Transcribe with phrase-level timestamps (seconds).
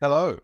[0.00, 0.36] Hello,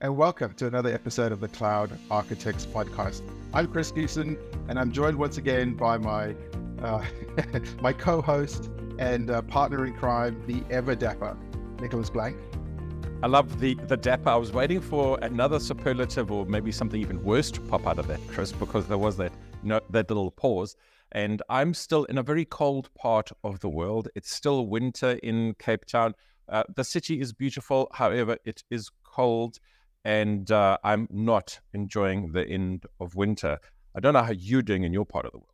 [0.00, 3.22] and welcome to another episode of the Cloud Architects Podcast.
[3.54, 4.36] I'm Chris Goosen,
[4.68, 6.34] and I'm joined once again by my
[6.82, 7.04] uh,
[7.80, 8.68] my co-host
[8.98, 11.36] and uh, partner in crime, the ever dapper
[11.80, 12.36] Nicholas Blank.
[13.22, 14.30] I love the the dapper.
[14.30, 18.08] I was waiting for another superlative or maybe something even worse to pop out of
[18.08, 19.32] that, Chris, because there was that
[19.62, 20.74] that little pause.
[21.12, 24.08] And I'm still in a very cold part of the world.
[24.16, 26.14] It's still winter in Cape Town.
[26.48, 29.58] Uh, the city is beautiful, however, it is cold,
[30.04, 33.58] and uh, I'm not enjoying the end of winter.
[33.96, 35.52] I don't know how you're doing in your part of the world.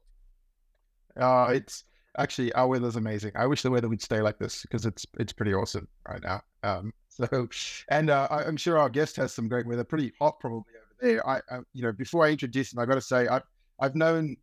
[1.16, 1.84] Uh, it's
[2.18, 3.32] actually our weather's amazing.
[3.34, 6.42] I wish the weather would stay like this because it's it's pretty awesome right now.
[6.62, 7.48] Um, so,
[7.90, 9.84] and uh, I, am sure our guest has some great weather.
[9.84, 11.26] Pretty hot probably over there.
[11.28, 13.42] I, I you know, before I introduce him, I got to say I've
[13.80, 14.36] I've known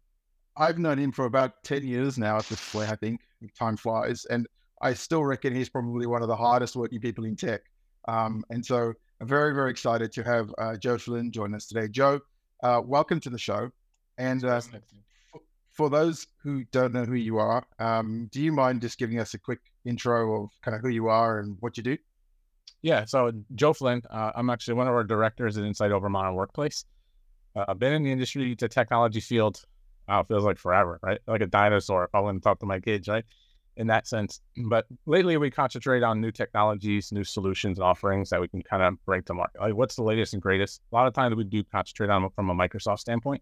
[0.57, 2.89] I've known him for about ten years now at this point.
[2.89, 3.21] I think
[3.57, 4.47] time flies, and
[4.81, 7.61] I still reckon he's probably one of the hardest working people in tech.
[8.07, 11.87] Um, and so I'm very very excited to have uh, Joe Flynn join us today.
[11.89, 12.19] Joe,
[12.63, 13.69] uh, welcome to the show.
[14.17, 14.61] And uh,
[15.71, 19.33] for those who don't know who you are, um, do you mind just giving us
[19.33, 21.97] a quick intro of kind of who you are and what you do?
[22.81, 26.35] Yeah, so Joe Flynn, uh, I'm actually one of our directors at Insight Over Modern
[26.35, 26.85] Workplace.
[27.55, 29.61] Uh, I've been in the industry, the technology field,
[30.07, 31.19] wow, feels like forever, right?
[31.27, 33.25] Like a dinosaur I and talk to my kids, right?
[33.77, 34.41] In that sense.
[34.65, 38.83] But lately we concentrate on new technologies, new solutions and offerings that we can kind
[38.83, 39.61] of bring to market.
[39.61, 40.81] Like what's the latest and greatest?
[40.91, 43.41] A lot of times we do concentrate on from a Microsoft standpoint.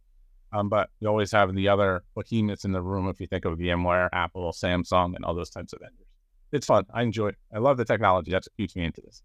[0.53, 3.57] Um, but you always have the other behemoths in the room if you think of
[3.57, 6.07] VMware, Apple, Samsung, and all those types of vendors.
[6.51, 6.85] It's fun.
[6.93, 7.35] I enjoy it.
[7.53, 8.31] I love the technology.
[8.31, 9.21] That's what keeps me into this.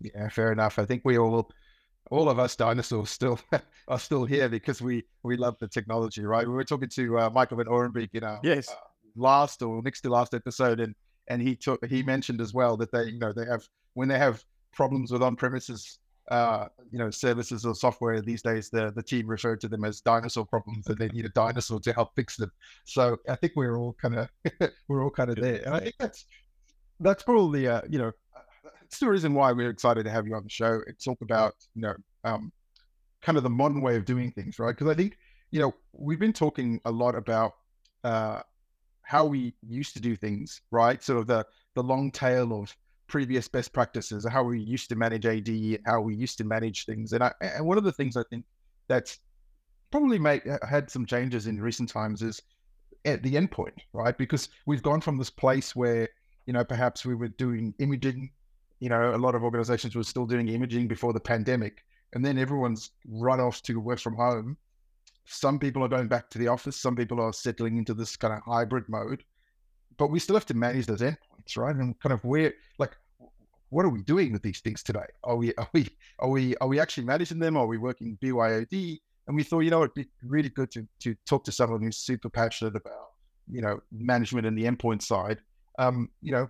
[0.00, 0.78] Yeah, fair enough.
[0.78, 1.50] I think we all,
[2.10, 3.40] all of us dinosaurs, still
[3.88, 6.46] are still here because we we love the technology, right?
[6.46, 8.68] We were talking to uh, Michael Van Horenbeeck in our yes.
[8.68, 8.74] Uh,
[9.16, 10.94] last or next to last episode, and
[11.28, 14.18] and he took he mentioned as well that they you know they have when they
[14.18, 15.98] have problems with on premises
[16.30, 20.00] uh, you know, services or software these days, the the team referred to them as
[20.00, 22.50] dinosaur problems, and they need a dinosaur to help fix them.
[22.84, 24.28] So I think we're all kind of
[24.88, 26.24] we're all kind of there, and I think that's
[27.00, 28.12] that's probably uh, you know,
[28.82, 31.54] it's the reason why we're excited to have you on the show and talk about
[31.74, 31.94] you know,
[32.24, 32.50] um,
[33.20, 34.74] kind of the modern way of doing things, right?
[34.74, 35.18] Because I think
[35.50, 37.52] you know we've been talking a lot about
[38.02, 38.40] uh,
[39.04, 41.02] how we used to do things, right?
[41.02, 42.74] Sort of the the long tail of
[43.06, 45.48] previous best practices, how we used to manage AD,
[45.86, 47.12] how we used to manage things.
[47.12, 48.44] And I, and one of the things I think
[48.88, 49.18] that's
[49.90, 52.42] probably made had some changes in recent times is
[53.04, 54.16] at the endpoint, right?
[54.16, 56.08] Because we've gone from this place where
[56.46, 58.30] you know perhaps we were doing imaging,
[58.80, 62.38] you know, a lot of organizations were still doing imaging before the pandemic, and then
[62.38, 64.56] everyone's run off to work from home.
[65.26, 66.76] Some people are going back to the office.
[66.76, 69.24] Some people are settling into this kind of hybrid mode
[69.96, 71.74] but we still have to manage those endpoints, right?
[71.74, 72.96] And kind of where, like,
[73.70, 75.06] what are we doing with these things today?
[75.24, 77.56] Are we are we are we are we actually managing them?
[77.56, 79.00] Are we working BYOD?
[79.26, 81.96] And we thought, you know, it'd be really good to to talk to someone who's
[81.96, 83.12] super passionate about,
[83.50, 85.38] you know, management and the endpoint side.
[85.78, 86.48] Um, you know,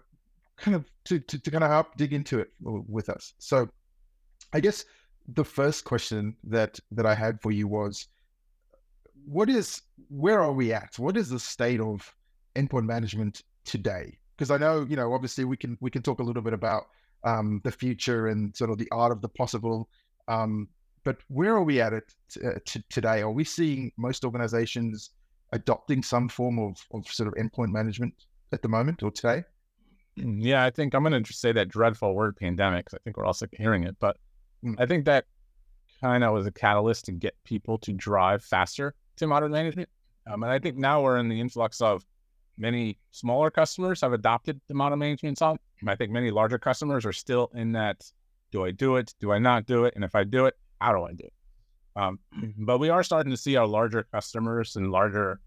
[0.59, 3.33] kind of to, to, to kind of help dig into it with us.
[3.39, 3.69] So,
[4.53, 4.85] I guess
[5.29, 8.09] the first question that that I had for you was,
[9.27, 10.99] what is where are we at?
[10.99, 12.15] What is the state of
[12.57, 14.19] endpoint management today?
[14.37, 16.85] Because I know, you know, obviously we can we can talk a little bit about
[17.25, 19.89] um, the future and sort of the art of the possible.
[20.29, 20.69] Um,
[21.05, 23.21] but where are we at it t- uh, t- today?
[23.21, 25.11] Are we seeing most organizations
[25.53, 28.15] adopting some form of, of sort of endpoint management
[28.53, 29.45] at the moment or today?
[30.19, 33.17] Mm, yeah, I think I'm going to say that dreadful word pandemic because I think
[33.17, 33.97] we're all sick of hearing it.
[34.01, 34.17] But
[34.65, 34.75] mm.
[34.79, 35.27] I think that
[36.01, 39.89] kind of was a catalyst to get people to drive faster to modern management.
[40.31, 42.05] Um, and I think now we're in the influx of
[42.57, 45.59] many smaller customers have adopted the model management song.
[45.87, 48.11] I think many larger customers are still in that
[48.53, 49.13] do I do it?
[49.21, 49.95] Do I not do it?
[49.97, 51.33] And if I do it, how do I do it?
[51.97, 52.19] Um,
[52.59, 55.41] but we are starting to see our larger customers and larger,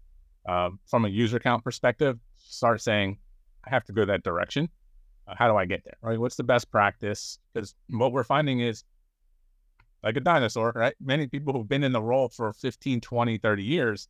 [0.46, 3.18] uh, from a user count perspective, start saying,
[3.64, 4.68] I have to go that direction.
[5.26, 5.96] Uh, how do I get there?
[6.02, 6.18] Right?
[6.18, 7.38] What's the best practice?
[7.52, 8.84] Because what we're finding is
[10.02, 10.94] like a dinosaur, right?
[11.00, 14.08] Many people who've been in the role for 15, 20, 30 years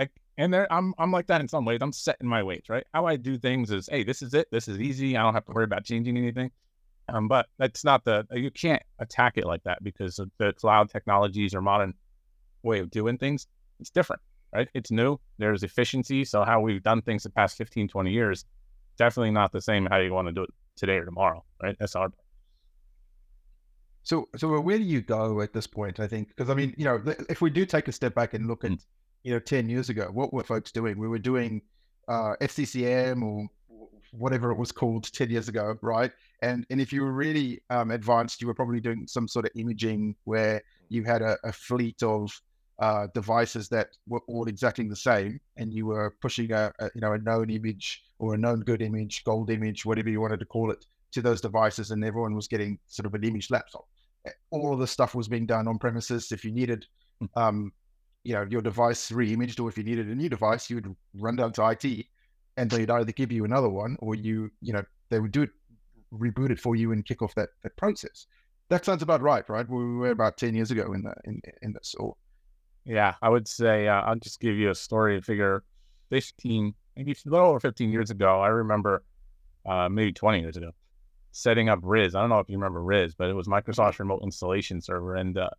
[0.00, 1.80] like, and there, I'm I'm like that in some ways.
[1.82, 2.84] I'm setting my ways, right?
[2.94, 4.48] How I do things is, hey, this is it.
[4.50, 5.14] This is easy.
[5.14, 6.50] I don't have to worry about changing anything.
[7.10, 11.54] Um, but that's not the you can't attack it like that because the cloud technologies
[11.54, 11.92] or modern
[12.62, 13.46] way of doing things.
[13.78, 14.22] It's different,
[14.54, 14.68] right?
[14.72, 15.18] It's new.
[15.36, 16.24] There's efficiency.
[16.24, 18.46] So how we've done things the past 15, 20 years,
[18.96, 21.76] definitely not the same how you want to do it today or tomorrow, right?
[21.78, 22.12] That's hard.
[24.10, 26.00] So, so where do you go at this point?
[26.00, 28.48] I think because I mean, you know, if we do take a step back and
[28.48, 28.72] look at
[29.22, 30.98] you know, 10 years ago, what were folks doing?
[30.98, 31.62] We were doing
[32.08, 33.46] uh, SCCM or
[34.10, 36.10] whatever it was called 10 years ago, right?
[36.42, 39.52] And and if you were really um, advanced, you were probably doing some sort of
[39.54, 42.32] imaging where you had a, a fleet of
[42.80, 47.00] uh, devices that were all exactly the same, and you were pushing a, a, you
[47.00, 50.46] know a known image or a known good image, gold image, whatever you wanted to
[50.46, 53.86] call it, to those devices, and everyone was getting sort of an image laptop.
[54.50, 56.32] All of the stuff was being done on premises.
[56.32, 56.86] If you needed,
[57.34, 57.72] um,
[58.24, 61.36] you know, your device re-imaged, or if you needed a new device, you would run
[61.36, 62.06] down to IT,
[62.56, 65.50] and they'd either give you another one, or you, you know, they would do it,
[66.12, 68.26] reboot it for you, and kick off that that process.
[68.68, 69.68] That sounds about right, right?
[69.68, 72.14] We were about ten years ago in the in in this, or
[72.84, 75.20] yeah, I would say uh, I'll just give you a story.
[75.20, 75.64] Figure
[76.10, 79.02] 15, maybe a little over 15 years ago, I remember
[79.66, 80.72] uh, maybe 20 years ago,
[81.32, 82.14] setting up RIS.
[82.14, 85.16] I don't know if you remember RIS, but it was Microsoft's remote installation server.
[85.16, 85.50] And uh,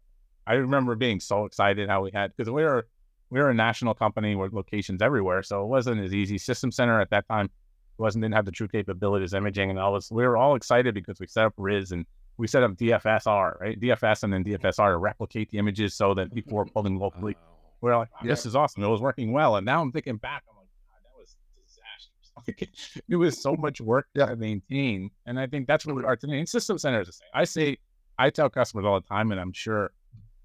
[0.46, 2.88] I remember being so excited how we had, because we were,
[3.30, 5.44] we were a national company with locations everywhere.
[5.44, 6.38] So it wasn't as easy.
[6.38, 7.50] System Center at that time
[7.98, 10.12] wasn't, didn't have the true capabilities, imaging and all this.
[10.12, 12.06] We were all excited because we set up RIS and
[12.38, 13.80] we set up DFSR, right?
[13.80, 17.38] DFS and then DFSR to replicate the images so that people were pulling locally.
[17.82, 18.84] We're like, this is awesome.
[18.84, 19.56] It was working well.
[19.56, 21.36] And now I'm thinking back, I'm like, God, that was
[21.66, 22.32] disastrous.
[23.10, 25.10] it was so much work to maintain.
[25.26, 26.40] And I think that's what we are today.
[26.40, 27.28] And System centers the same.
[27.34, 27.78] I say,
[28.18, 29.92] I tell customers all the time, and I'm sure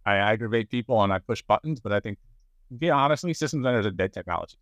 [0.05, 2.19] I aggravate people and I push buttons, but I think,
[2.81, 4.57] yeah, honestly, System Center is a dead technology.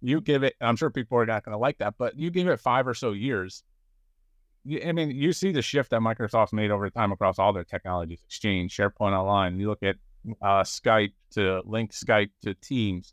[0.00, 2.48] You give it, I'm sure people are not going to like that, but you give
[2.48, 3.62] it five or so years
[4.84, 8.22] I mean, you see the shift that Microsoft's made over time across all their technologies,
[8.24, 9.58] Exchange, SharePoint Online.
[9.58, 9.96] You look at
[10.40, 13.12] uh, Skype to link Skype to Teams.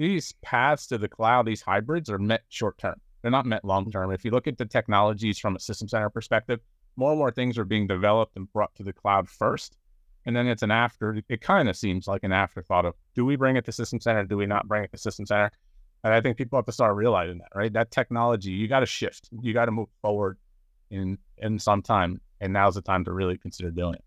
[0.00, 2.98] These paths to the cloud, these hybrids are met short term.
[3.20, 3.68] They're not met mm-hmm.
[3.68, 4.10] long term.
[4.10, 6.60] If you look at the technologies from a system center perspective,
[6.96, 9.76] more and more things are being developed and brought to the cloud first.
[10.24, 13.36] And then it's an after, it kind of seems like an afterthought of do we
[13.36, 14.24] bring it to system center?
[14.24, 15.52] Do we not bring it to system center?
[16.02, 17.70] And I think people have to start realizing that, right?
[17.70, 20.38] That technology, you got to shift, you got to move forward
[20.90, 24.04] in in some time, and now's the time to really consider doing it.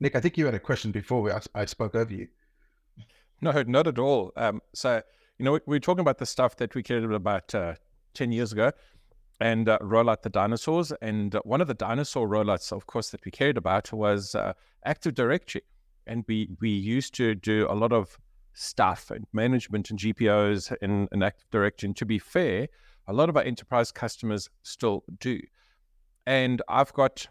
[0.00, 2.26] Nick, I think you had a question before we, I, I spoke over you.
[3.42, 4.32] No, not at all.
[4.36, 5.02] Um, so
[5.38, 7.74] you know, we, were talking about the stuff that we cared about uh,
[8.14, 8.70] ten years ago,
[9.40, 10.92] and uh, roll out the dinosaurs.
[11.02, 14.52] And uh, one of the dinosaur rollouts, of course, that we cared about was uh,
[14.84, 15.62] Active Directory,
[16.06, 18.16] and we we used to do a lot of
[18.54, 21.88] stuff and management and GPOs in, in Active Directory.
[21.88, 22.68] And to be fair,
[23.08, 25.40] a lot of our enterprise customers still do.
[26.26, 27.26] And I've got,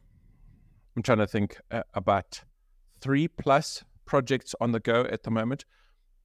[0.95, 2.41] I'm trying to think uh, about
[2.99, 5.63] three plus projects on the go at the moment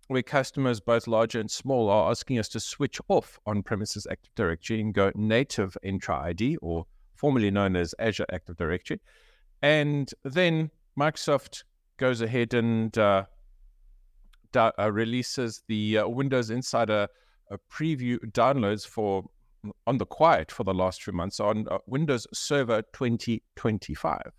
[0.09, 4.35] where customers, both larger and small, are asking us to switch off on premises Active
[4.35, 9.01] Directory and go native Entra ID, or formerly known as Azure Active Directory.
[9.63, 11.65] And then Microsoft
[11.97, 13.25] goes ahead and uh,
[14.53, 17.09] da- uh, releases the uh, Windows Insider
[17.51, 19.25] uh, preview downloads for
[19.87, 24.31] on the quiet for the last few months on uh, Windows Server 2025,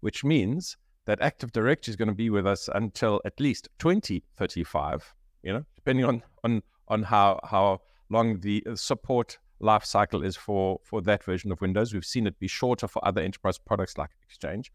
[0.00, 5.14] which means that Active Directory is going to be with us until at least 2035.
[5.42, 10.36] You know, depending on on on how how long the uh, support life cycle is
[10.36, 11.92] for for that version of Windows.
[11.92, 14.72] We've seen it be shorter for other enterprise products like Exchange.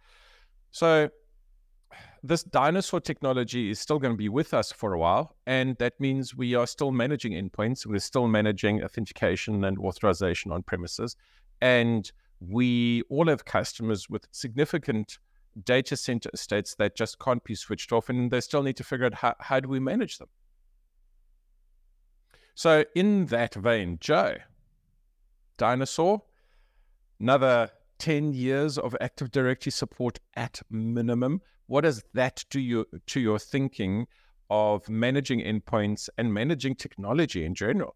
[0.71, 1.09] So
[2.21, 5.35] this dinosaur technology is still going to be with us for a while.
[5.47, 7.85] And that means we are still managing endpoints.
[7.85, 11.15] We're still managing authentication and authorization on premises.
[11.61, 15.17] And we all have customers with significant
[15.63, 18.09] data center estates that just can't be switched off.
[18.09, 20.29] And they still need to figure out how, how do we manage them.
[22.55, 24.35] So, in that vein, Joe,
[25.57, 26.23] Dinosaur,
[27.19, 33.19] another 10 years of Active Directory support at minimum what does that do you to
[33.19, 34.07] your thinking
[34.49, 37.95] of managing endpoints and managing technology in general?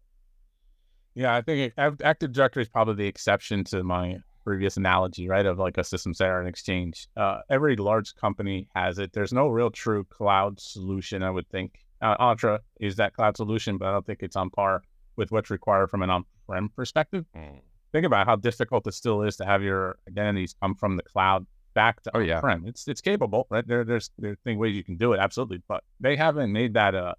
[1.16, 5.46] Yeah, I think Active Directory is probably the exception to my previous analogy, right?
[5.46, 7.08] Of like a system center and exchange.
[7.16, 9.12] Uh, every large company has it.
[9.12, 11.80] There's no real true cloud solution, I would think.
[12.00, 14.82] Uh, Entra is that cloud solution, but I don't think it's on par
[15.16, 17.24] with what's required from an on-prem perspective.
[17.36, 17.60] Mm.
[17.92, 21.46] Think about how difficult it still is to have your identities come from the cloud
[21.74, 22.40] back to oh, yeah.
[22.40, 22.64] prem.
[22.66, 23.66] It's it's capable, right?
[23.66, 27.14] There there's there ways you can do it, absolutely, but they haven't made that a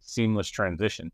[0.00, 1.10] seamless transition.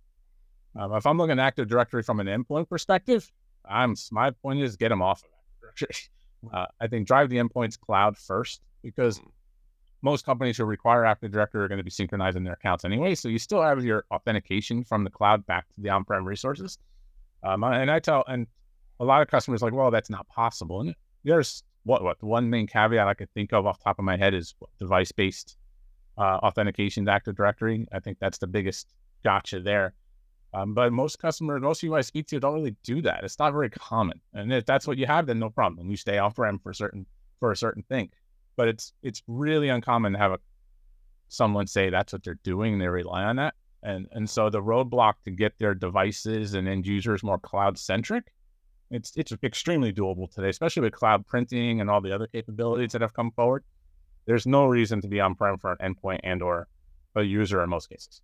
[0.78, 3.30] Um, if I'm looking at Active Directory from an endpoint perspective,
[3.68, 5.35] I'm my point is get them off of Active
[5.76, 5.96] Directory.
[6.52, 9.20] Uh, I think drive the endpoints cloud first because
[10.02, 13.14] most companies who require Active Directory are going to be synchronizing their accounts anyway.
[13.14, 16.78] So you still have your authentication from the cloud back to the on-prem resources.
[17.42, 18.46] Um, and I tell, and
[19.00, 20.80] a lot of customers like, well, that's not possible.
[20.80, 23.98] And there's what what the one main caveat I could think of off the top
[23.98, 25.56] of my head is device based
[26.18, 27.86] uh, authentication to Active Directory.
[27.92, 28.92] I think that's the biggest
[29.24, 29.94] gotcha there.
[30.54, 33.24] Um, but most customers, most people I speak to don't really do that.
[33.24, 34.20] It's not very common.
[34.32, 35.90] And if that's what you have, then no problem.
[35.90, 37.06] You stay off prem for certain
[37.40, 38.10] for a certain thing.
[38.56, 40.38] But it's it's really uncommon to have a
[41.28, 43.54] someone say that's what they're doing and they rely on that.
[43.82, 48.32] And and so the roadblock to get their devices and end users more cloud centric,
[48.90, 53.02] it's it's extremely doable today, especially with cloud printing and all the other capabilities that
[53.02, 53.64] have come forward.
[54.26, 56.68] There's no reason to be on prem for an endpoint and or
[57.14, 58.22] a user in most cases.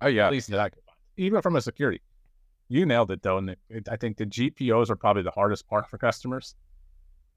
[0.00, 0.81] Oh yeah, at least that I could find.
[1.16, 2.00] Even from a security,
[2.68, 3.38] you nailed it though.
[3.38, 6.54] And it, I think the GPOs are probably the hardest part for customers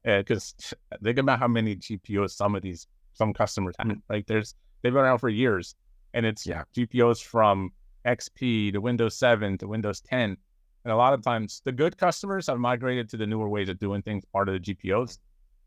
[0.04, 0.54] because
[0.92, 3.88] uh, think about how many GPOs some of these some customers have.
[3.88, 4.00] Mm-hmm.
[4.08, 5.74] Like there's they've been around for years,
[6.14, 6.64] and it's yeah.
[6.74, 7.70] GPOs from
[8.06, 10.36] XP to Windows 7 to Windows 10.
[10.84, 13.78] And a lot of times, the good customers have migrated to the newer ways of
[13.80, 15.18] doing things, part of the GPOs.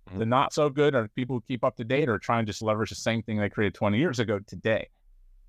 [0.10, 0.20] Mm-hmm.
[0.20, 2.62] The not so good are people who keep up to date or try and just
[2.62, 4.88] leverage the same thing they created 20 years ago today.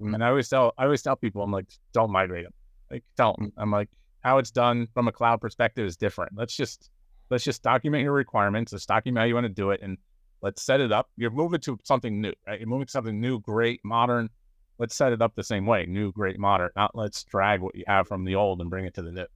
[0.01, 0.15] Mm-hmm.
[0.15, 2.55] And I always tell I always tell people, I'm like, don't migrate them.
[2.91, 3.39] Like, don't.
[3.39, 3.61] Mm-hmm.
[3.61, 3.89] I'm like,
[4.21, 6.33] how it's done from a cloud perspective is different.
[6.37, 6.91] Let's just
[7.31, 8.73] let's just document your requirements.
[8.73, 9.99] Let's document how you want to do it, and
[10.43, 11.09] let's set it up.
[11.17, 12.59] You're moving to something new, right?
[12.59, 14.31] You're moving to something new, great, modern.
[14.79, 16.71] Let's set it up the same way, new, great, modern.
[16.75, 19.27] Not let's drag what you have from the old and bring it to the new.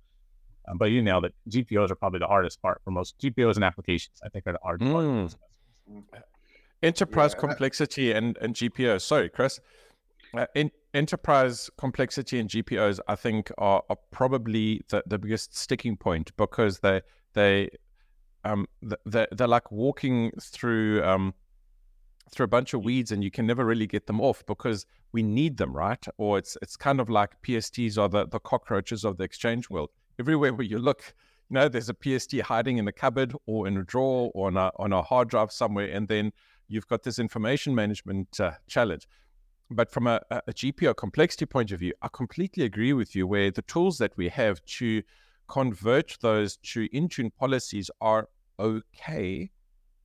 [0.66, 3.64] Um, but you know that GPOs are probably the hardest part for most GPOs and
[3.64, 4.18] applications.
[4.24, 5.38] I think are the hardest mm.
[6.10, 6.24] part.
[6.82, 7.40] Enterprise yeah.
[7.40, 9.02] complexity and, and GPOs.
[9.02, 9.60] Sorry, Chris.
[10.36, 15.96] Uh, in, enterprise complexity and GPOs, I think, are, are probably the, the biggest sticking
[15.96, 17.02] point because they
[17.34, 17.70] they
[18.44, 18.66] um
[19.04, 21.34] they're, they're like walking through um
[22.30, 25.22] through a bunch of weeds and you can never really get them off because we
[25.22, 26.04] need them, right?
[26.16, 29.90] Or it's it's kind of like PSTs are the, the cockroaches of the exchange world.
[30.18, 31.14] Everywhere where you look,
[31.50, 34.56] you know, there's a PST hiding in a cupboard or in a drawer or on
[34.56, 36.32] a, on a hard drive somewhere, and then
[36.68, 39.06] you've got this information management uh, challenge.
[39.70, 43.50] But from a, a GPO complexity point of view, I completely agree with you where
[43.50, 45.02] the tools that we have to
[45.48, 48.28] convert those to Intune policies are
[48.58, 49.50] okay,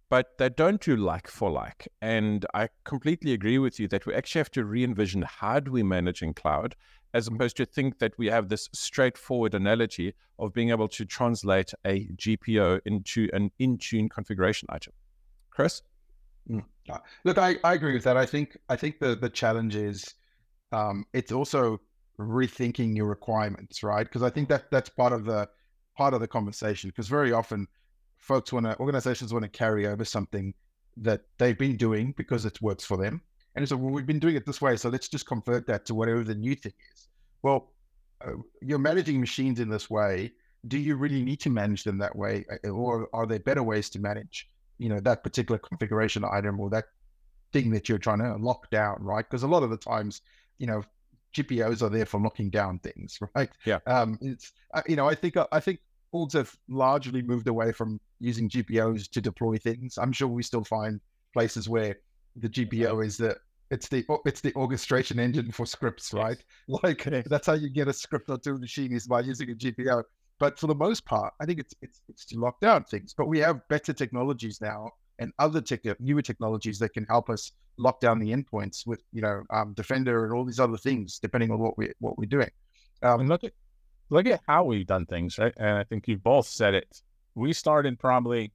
[0.09, 1.87] but they don't do like for like.
[2.01, 5.71] And I completely agree with you that we actually have to re envision how do
[5.71, 6.75] we manage in cloud,
[7.13, 11.73] as opposed to think that we have this straightforward analogy of being able to translate
[11.85, 14.93] a GPO into an Intune configuration item.
[15.51, 15.81] Chris?
[16.49, 16.63] Mm.
[17.23, 18.17] Look, I, I agree with that.
[18.17, 20.13] I think I think the the challenge is
[20.71, 21.79] um, it's also
[22.19, 24.03] rethinking your requirements, right?
[24.03, 25.49] Because I think that that's part of the
[25.97, 26.89] part of the conversation.
[26.89, 27.67] Because very often,
[28.17, 30.53] folks want to organizations want to carry over something
[30.97, 33.21] that they've been doing because it works for them,
[33.55, 35.95] and so well, we've been doing it this way, so let's just convert that to
[35.95, 37.07] whatever the new thing is.
[37.41, 37.71] Well,
[38.25, 38.31] uh,
[38.61, 40.31] you're managing machines in this way.
[40.67, 43.89] Do you really need to manage them that way, uh, or are there better ways
[43.91, 44.49] to manage,
[44.79, 46.85] you know, that particular configuration item or that
[47.51, 49.25] thing that you're trying to lock down, right?
[49.29, 50.21] Because a lot of the times,
[50.57, 50.83] you know,
[51.35, 53.49] GPOs are there for locking down things, right?
[53.65, 53.79] Yeah.
[53.85, 55.79] Um, it's uh, you know I think uh, I think
[56.13, 59.97] orgs have largely moved away from using GPOs to deploy things.
[59.97, 60.99] I'm sure we still find
[61.33, 61.97] places where
[62.35, 63.37] the GPO is the
[63.69, 66.43] it's the it's the orchestration engine for scripts, right?
[66.67, 70.03] Like that's how you get a script onto a machine is by using a GPO.
[70.39, 73.13] But for the most part, I think it's it's it's to lock down things.
[73.15, 77.51] But we have better technologies now and other tech, newer technologies that can help us
[77.77, 81.51] lock down the endpoints with you know um, Defender and all these other things, depending
[81.51, 82.49] on what we what we're doing.
[83.03, 83.51] Um, and look at
[84.09, 85.53] look at how we've done things, right?
[85.57, 87.01] And I think you both said it.
[87.35, 88.51] We started probably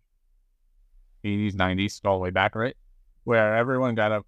[1.25, 2.77] 80s, 90s, all the way back, right?
[3.25, 4.23] Where everyone got a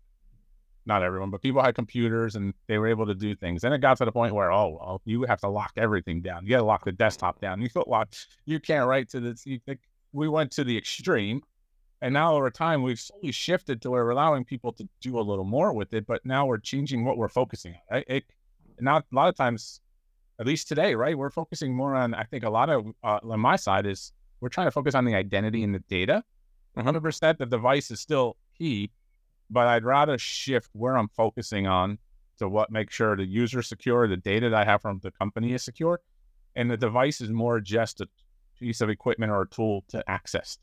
[0.87, 3.65] not everyone, but people had computers and they were able to do things.
[3.65, 6.45] And it got to the point where, oh, well, you have to lock everything down.
[6.45, 7.61] You got to lock the desktop down.
[7.61, 8.15] You feel lock.
[8.45, 9.45] You can't write to this.
[9.45, 9.81] You think
[10.13, 11.43] we went to the extreme
[12.03, 15.23] and now over time, we've slowly shifted to where we're allowing people to do a
[15.23, 17.81] little more with it, but now we're changing what we're focusing on.
[17.91, 18.05] Right?
[18.09, 18.25] It,
[18.81, 19.81] now, a lot of times,
[20.39, 23.41] at least today, right, we're focusing more on, I think a lot of, uh, on
[23.41, 26.23] my side is we're trying to focus on the identity and the data.
[26.77, 28.91] 100% the device is still key,
[29.51, 31.99] but I'd rather shift where I'm focusing on
[32.39, 35.53] to what make sure the user secure, the data that I have from the company
[35.53, 36.01] is secure,
[36.55, 38.09] and the device is more just a
[38.59, 40.59] piece of equipment or a tool to access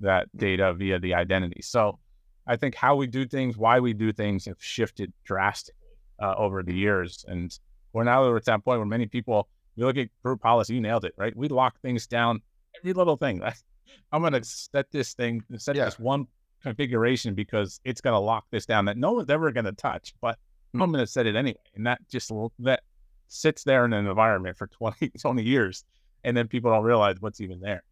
[0.00, 1.62] that data via the identity.
[1.62, 1.98] So
[2.46, 5.80] I think how we do things, why we do things have shifted drastically
[6.20, 7.24] uh, over the years.
[7.28, 7.56] And
[7.92, 11.04] we're now at that point where many people, we look at group policy, you nailed
[11.04, 11.34] it, right?
[11.36, 12.42] We lock things down,
[12.78, 13.42] every little thing.
[14.12, 15.86] I'm going to set this thing, set yeah.
[15.86, 16.26] this one
[16.64, 20.14] configuration because it's going to lock this down that no one's ever going to touch,
[20.20, 20.82] but mm-hmm.
[20.82, 21.58] I'm going to set it anyway.
[21.76, 22.82] And that just, that
[23.28, 25.84] sits there in an environment for 20, 20 years.
[26.24, 27.84] And then people don't realize what's even there.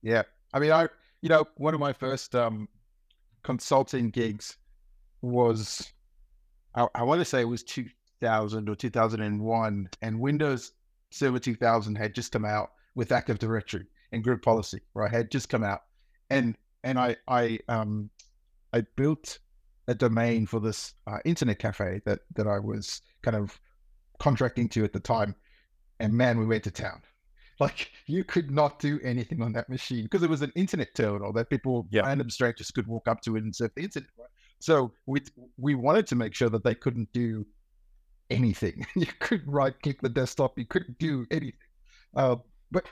[0.00, 0.22] Yeah.
[0.54, 0.88] I mean, I,
[1.20, 2.68] you know, one of my first um,
[3.42, 4.56] consulting gigs
[5.20, 5.92] was,
[6.74, 10.72] I, I want to say it was 2000 or 2001, and Windows
[11.10, 15.10] Server 2000 had just come out with Active Directory and group policy, right?
[15.10, 15.80] Had just come out,
[16.30, 18.10] and and I I um
[18.72, 19.38] I built
[19.88, 23.58] a domain for this uh, internet cafe that that I was kind of
[24.18, 25.34] contracting to at the time,
[26.00, 27.02] and man, we went to town.
[27.60, 31.32] Like you could not do anything on that machine because it was an internet terminal
[31.34, 32.00] that people, Yeah.
[32.06, 34.08] random strangers, could walk up to it and surf the internet.
[34.18, 34.28] Right?
[34.58, 35.20] So we
[35.58, 37.46] we wanted to make sure that they couldn't do
[38.30, 38.84] anything.
[38.96, 40.58] you couldn't right click the desktop.
[40.58, 41.52] You couldn't do anything.
[42.16, 42.36] Uh,
[42.72, 42.86] but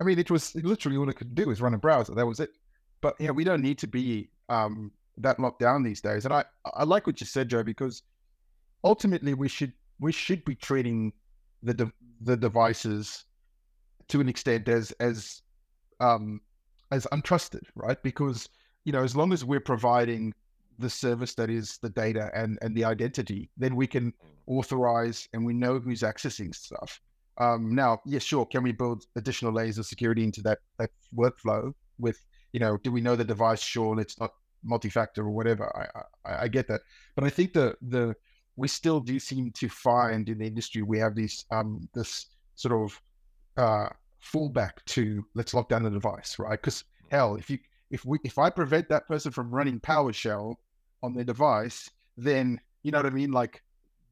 [0.00, 2.14] I mean, it was literally all it could do is run a browser.
[2.14, 2.50] That was it.
[3.00, 6.24] But yeah, we don't need to be um, that locked down these days.
[6.24, 8.02] And I I like what you said, Joe, because
[8.84, 11.12] ultimately we should we should be treating
[11.62, 13.24] the de- the devices
[14.08, 15.42] to an extent as as
[16.00, 16.40] um
[16.90, 18.02] as untrusted, right?
[18.02, 18.48] Because
[18.84, 20.32] you know, as long as we're providing
[20.78, 24.12] the service that is the data and and the identity, then we can
[24.46, 27.00] authorize and we know who's accessing stuff.
[27.38, 28.46] Um, now, yeah, sure.
[28.46, 31.72] Can we build additional layers of security into that that workflow?
[31.98, 32.20] With
[32.52, 33.62] you know, do we know the device?
[33.62, 34.32] Sure, it's not
[34.64, 35.64] multi-factor or whatever.
[35.76, 36.82] I, I I get that,
[37.14, 38.14] but I think the the
[38.56, 42.74] we still do seem to find in the industry we have these um this sort
[42.74, 43.00] of
[43.56, 43.88] uh
[44.22, 46.60] fallback to let's lock down the device, right?
[46.60, 47.58] Because hell, if you
[47.90, 50.56] if we if I prevent that person from running PowerShell
[51.02, 53.30] on their device, then you know what I mean.
[53.32, 53.62] Like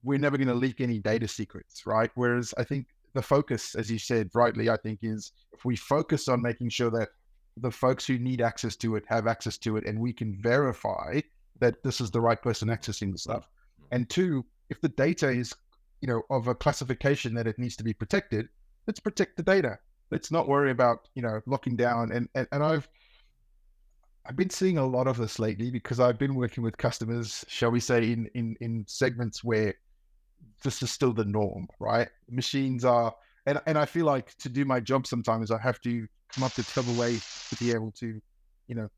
[0.02, 2.10] we're never going to leak any data secrets, right?
[2.14, 6.28] Whereas I think the focus, as you said rightly, I think is if we focus
[6.28, 7.08] on making sure that
[7.56, 11.20] the folks who need access to it have access to it, and we can verify
[11.60, 13.44] that this is the right person accessing the stuff.
[13.44, 13.94] Mm-hmm.
[13.94, 15.54] And two, if the data is
[16.00, 18.48] you know of a classification that it needs to be protected,
[18.86, 19.78] let's protect the data.
[20.10, 22.12] Let's not worry about you know locking down.
[22.12, 22.88] And and, and I've
[24.26, 27.70] I've been seeing a lot of this lately because I've been working with customers, shall
[27.70, 29.74] we say, in in in segments where
[30.62, 32.08] this is still the norm, right?
[32.30, 33.14] Machines are,
[33.46, 36.56] and and I feel like to do my job sometimes I have to come up
[36.56, 38.20] with clever ways to be able to,
[38.68, 38.88] you know,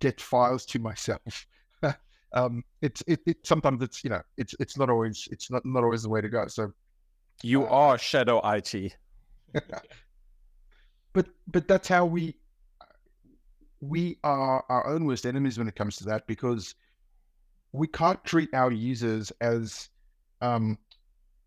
[0.00, 1.46] get files to myself.
[2.34, 5.84] um, it's it, it sometimes it's you know it's it's not always it's not not
[5.84, 6.46] always the way to go.
[6.48, 6.72] So
[7.42, 8.96] You Uh, are shadow IT.
[11.12, 12.36] but but that's how we
[13.80, 16.74] we are our own worst enemies when it comes to that because
[17.72, 19.88] we can't treat our users as
[20.40, 20.78] um,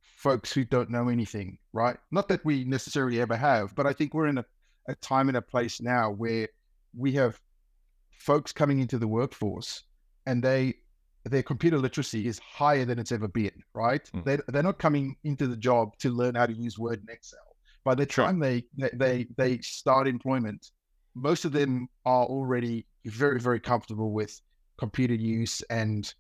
[0.02, 1.97] folks who don't know anything, right?
[2.12, 4.45] Not that we necessarily ever have, but I think we're in a,
[4.89, 6.47] a time and a place now where
[6.97, 7.39] we have
[8.12, 9.84] folks coming into the workforce
[10.25, 10.73] and they
[11.25, 14.10] their computer literacy is higher than it's ever been, right?
[14.15, 14.25] Mm.
[14.25, 17.39] They they're not coming into the job to learn how to use Word and Excel.
[17.84, 18.25] By the Sure.
[18.25, 20.71] time they, they they they start employment,
[21.15, 24.39] most of them are already very very comfortable with
[24.78, 26.13] computer use and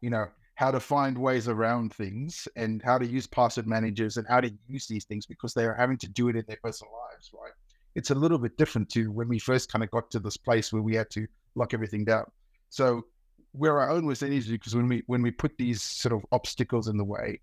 [0.00, 4.26] you know how to find ways around things and how to use password managers and
[4.26, 6.92] how to use these things because they are having to do it in their personal
[7.12, 7.52] lives, right?
[7.96, 10.72] It's a little bit different to when we first kind of got to this place
[10.72, 12.24] where we had to lock everything down.
[12.68, 13.06] So
[13.54, 16.88] we're our own worst enemies because when we when we put these sort of obstacles
[16.88, 17.40] in the way,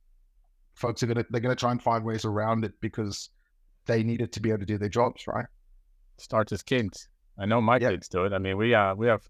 [0.76, 3.30] folks are gonna they're gonna try and find ways around it because
[3.88, 5.48] they need it to be able to do their jobs, right?
[6.18, 7.10] Starts as kids.
[7.38, 7.90] I know my Yeah.
[7.90, 8.32] kids do it.
[8.34, 9.24] I mean, we uh we have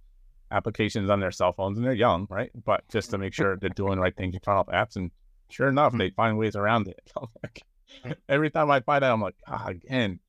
[0.52, 2.52] applications on their cell phones and they're young, right?
[2.66, 5.10] But just to make sure they're doing the right things, you turn off apps, and
[5.50, 6.00] sure enough, Mhm.
[6.00, 7.12] they find ways around it.
[8.28, 10.20] Every time I find out, I'm like, ah, again.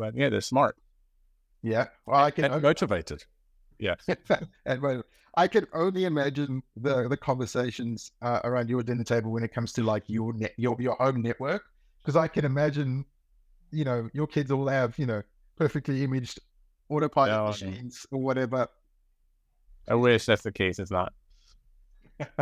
[0.00, 0.76] But yeah, they're smart.
[1.62, 1.88] Yeah.
[2.06, 3.22] Well, I can And motivated.
[3.78, 3.96] Yeah.
[4.66, 5.02] and well,
[5.36, 9.72] I can only imagine the the conversations uh, around your dinner table when it comes
[9.74, 11.62] to like your net, your your home network,
[12.00, 13.04] because I can imagine,
[13.70, 15.22] you know, your kids all have you know
[15.56, 16.40] perfectly imaged
[16.88, 17.46] autopilot no.
[17.48, 18.66] machines or whatever.
[19.86, 20.78] I wish that's the case.
[20.78, 21.12] It's not.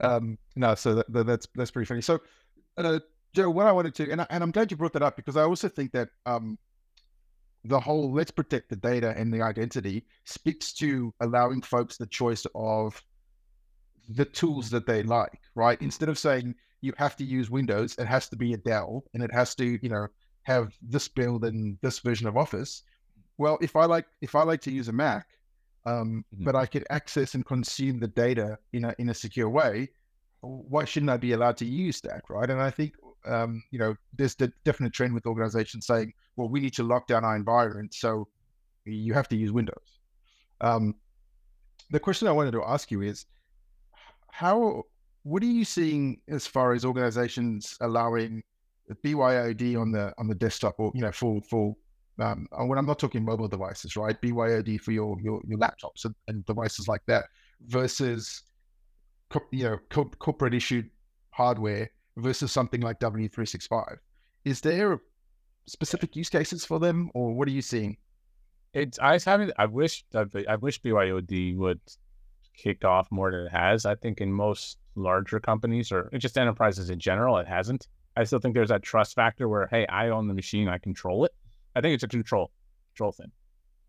[0.00, 2.02] um, no, so that, that- that's that's pretty funny.
[2.02, 2.20] So,
[2.76, 3.00] uh,
[3.36, 5.36] Joe, what I wanted to, and I, and I'm glad you brought that up because
[5.36, 6.56] I also think that um,
[7.64, 12.46] the whole let's protect the data and the identity speaks to allowing folks the choice
[12.54, 13.02] of
[14.08, 15.80] the tools that they like, right?
[15.82, 19.22] Instead of saying you have to use Windows, it has to be a Dell and
[19.22, 20.06] it has to, you know,
[20.44, 22.84] have this build and this version of Office.
[23.36, 25.26] Well, if I like if I like to use a Mac,
[25.84, 26.44] um, Mhm.
[26.46, 29.90] but I could access and consume the data in a in a secure way,
[30.40, 32.48] why shouldn't I be allowed to use that, right?
[32.48, 32.94] And I think
[33.26, 37.06] um, you know there's the definite trend with organizations saying, well, we need to lock
[37.06, 38.28] down our environment, so
[38.84, 40.00] you have to use Windows.
[40.60, 40.94] Um,
[41.90, 43.26] the question I wanted to ask you is,
[44.30, 44.84] how
[45.22, 48.42] what are you seeing as far as organizations allowing
[49.04, 51.76] BYOD on the on the desktop or you know for for
[52.18, 54.20] um, when I'm not talking mobile devices, right?
[54.20, 57.24] BYOD for your your, your laptops and, and devices like that
[57.66, 58.42] versus
[59.50, 60.88] you know co- corporate issued
[61.30, 63.98] hardware versus something like W365.
[64.44, 65.00] Is there
[65.66, 67.96] specific use cases for them, or what are you seeing?
[68.72, 69.52] It's I haven't.
[69.58, 71.80] I wish I wish BYOD would
[72.56, 73.86] kick off more than it has.
[73.86, 77.88] I think in most larger companies or just enterprises in general, it hasn't.
[78.16, 81.26] I still think there's that trust factor where, hey, I own the machine, I control
[81.26, 81.34] it.
[81.74, 82.50] I think it's a control
[82.94, 83.30] control thing.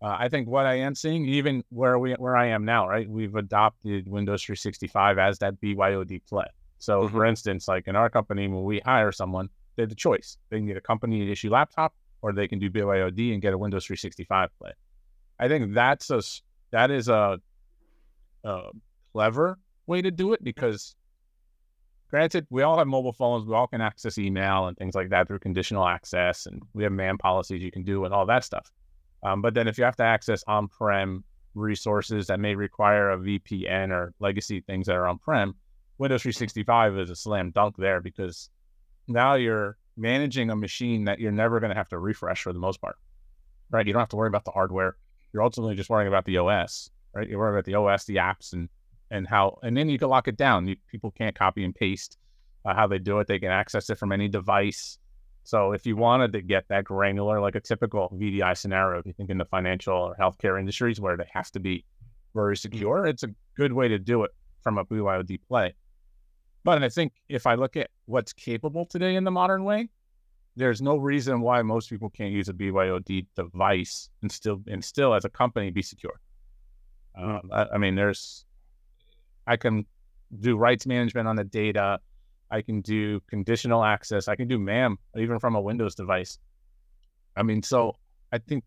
[0.00, 3.08] Uh, I think what I am seeing, even where we where I am now, right,
[3.08, 6.46] we've adopted Windows 365 as that BYOD play.
[6.78, 7.16] So, mm-hmm.
[7.16, 10.38] for instance, like in our company, when we hire someone, they have the choice.
[10.50, 13.58] They can get a company issue laptop, or they can do BYOD and get a
[13.58, 14.72] Windows 365 play.
[15.38, 16.20] I think that's a
[16.70, 17.40] that is a,
[18.44, 18.60] a
[19.12, 20.96] clever way to do it because,
[22.10, 25.28] granted, we all have mobile phones, we all can access email and things like that
[25.28, 28.70] through conditional access, and we have man policies you can do and all that stuff.
[29.22, 33.90] Um, but then if you have to access on-prem resources that may require a VPN
[33.90, 35.54] or legacy things that are on-prem,
[35.98, 38.50] Windows 365 is a slam dunk there because
[39.08, 42.58] now you're managing a machine that you're never going to have to refresh for the
[42.58, 42.96] most part,
[43.70, 43.86] right?
[43.86, 44.96] You don't have to worry about the hardware.
[45.32, 47.28] You're ultimately just worrying about the OS, right?
[47.28, 48.68] You're worrying about the OS, the apps, and
[49.10, 50.66] and how, and then you can lock it down.
[50.66, 52.18] You, people can't copy and paste
[52.64, 53.26] uh, how they do it.
[53.26, 54.98] They can access it from any device.
[55.44, 59.14] So if you wanted to get that granular, like a typical VDI scenario, if you
[59.14, 61.86] think in the financial or healthcare industries where they have to be
[62.34, 64.30] very secure, it's a good way to do it
[64.62, 65.74] from a BYOD play.
[66.64, 69.88] But I think if I look at what's capable today in the modern way,
[70.56, 75.14] there's no reason why most people can't use a BYOD device and still and still
[75.14, 76.20] as a company be secure.
[77.16, 78.44] Um, I, I, mean, there's
[79.46, 79.86] I can
[80.40, 82.00] do rights management on the data.
[82.50, 84.26] I can do conditional access.
[84.26, 86.38] I can do MAM even from a Windows device.
[87.36, 87.96] I mean, so
[88.32, 88.64] I think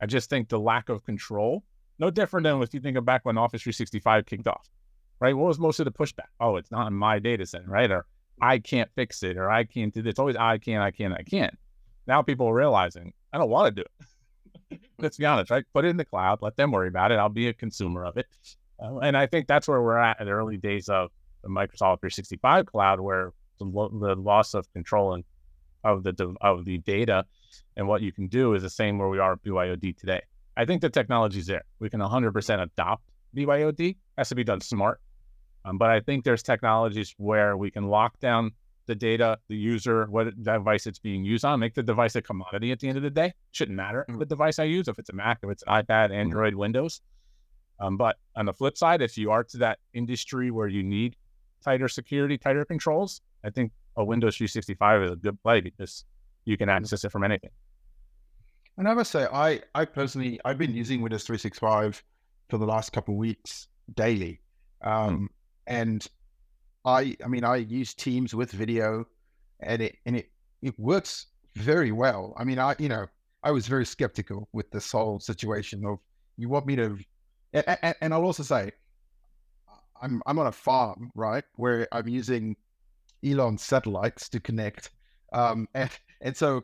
[0.00, 1.62] I just think the lack of control,
[1.98, 4.68] no different than if you think of back when Office 365 kicked off
[5.20, 5.36] right?
[5.36, 6.28] What was most of the pushback?
[6.40, 7.90] Oh, it's not in my data center, right?
[7.90, 8.06] Or
[8.40, 10.10] I can't fix it, or I can't do this.
[10.10, 11.56] It's always I can, I can, I can't.
[12.06, 13.86] Now people are realizing I don't want to do
[14.70, 14.80] it.
[14.98, 15.64] Let's be honest, right?
[15.72, 17.18] Put it in the cloud, let them worry about it.
[17.18, 18.26] I'll be a consumer of it.
[18.82, 21.10] Uh, and I think that's where we're at in the early days of
[21.42, 25.24] the Microsoft 365 cloud, where the, the loss of control and
[25.84, 27.24] of the of the data
[27.76, 30.22] and what you can do is the same where we are at BYOD today.
[30.56, 31.64] I think the technology's there.
[31.78, 33.02] We can 100% adopt
[33.34, 33.96] BYOD.
[34.16, 35.00] Has to be done smart.
[35.64, 38.52] Um, but I think there's technologies where we can lock down
[38.86, 42.70] the data, the user, what device it's being used on, make the device a commodity
[42.70, 43.32] at the end of the day.
[43.52, 44.18] Shouldn't matter mm-hmm.
[44.18, 46.16] the device I use, if it's a Mac, if it's an iPad, mm.
[46.16, 46.60] Android, mm-hmm.
[46.60, 47.00] Windows.
[47.80, 51.16] Um, but on the flip side, if you are to that industry where you need
[51.62, 56.04] tighter security, tighter controls, I think a Windows 365 is a good play because
[56.44, 57.50] you can access it from anything.
[58.76, 62.02] And I must say, I, I personally, I've been using Windows 365
[62.54, 64.40] for the last couple of weeks daily.
[64.80, 65.26] Um, mm.
[65.66, 66.06] And
[66.84, 69.06] I, I mean, I use Teams with video,
[69.58, 70.30] and it and it
[70.62, 72.32] it works very well.
[72.38, 73.06] I mean, I you know
[73.42, 75.98] I was very skeptical with this whole situation of
[76.36, 76.96] you want me to,
[77.52, 78.70] and, and I'll also say,
[80.00, 82.54] I'm I'm on a farm right where I'm using
[83.24, 84.90] Elon satellites to connect,
[85.32, 85.90] um, and
[86.20, 86.62] and so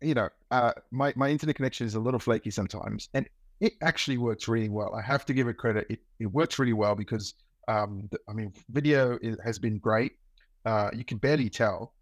[0.00, 3.26] you know uh, my my internet connection is a little flaky sometimes, and
[3.62, 4.92] it actually works really well.
[4.94, 5.86] I have to give it credit.
[5.88, 7.34] It, it works really well because
[7.68, 10.12] um, I mean, video is, has been great.
[10.66, 11.94] Uh, you can barely tell.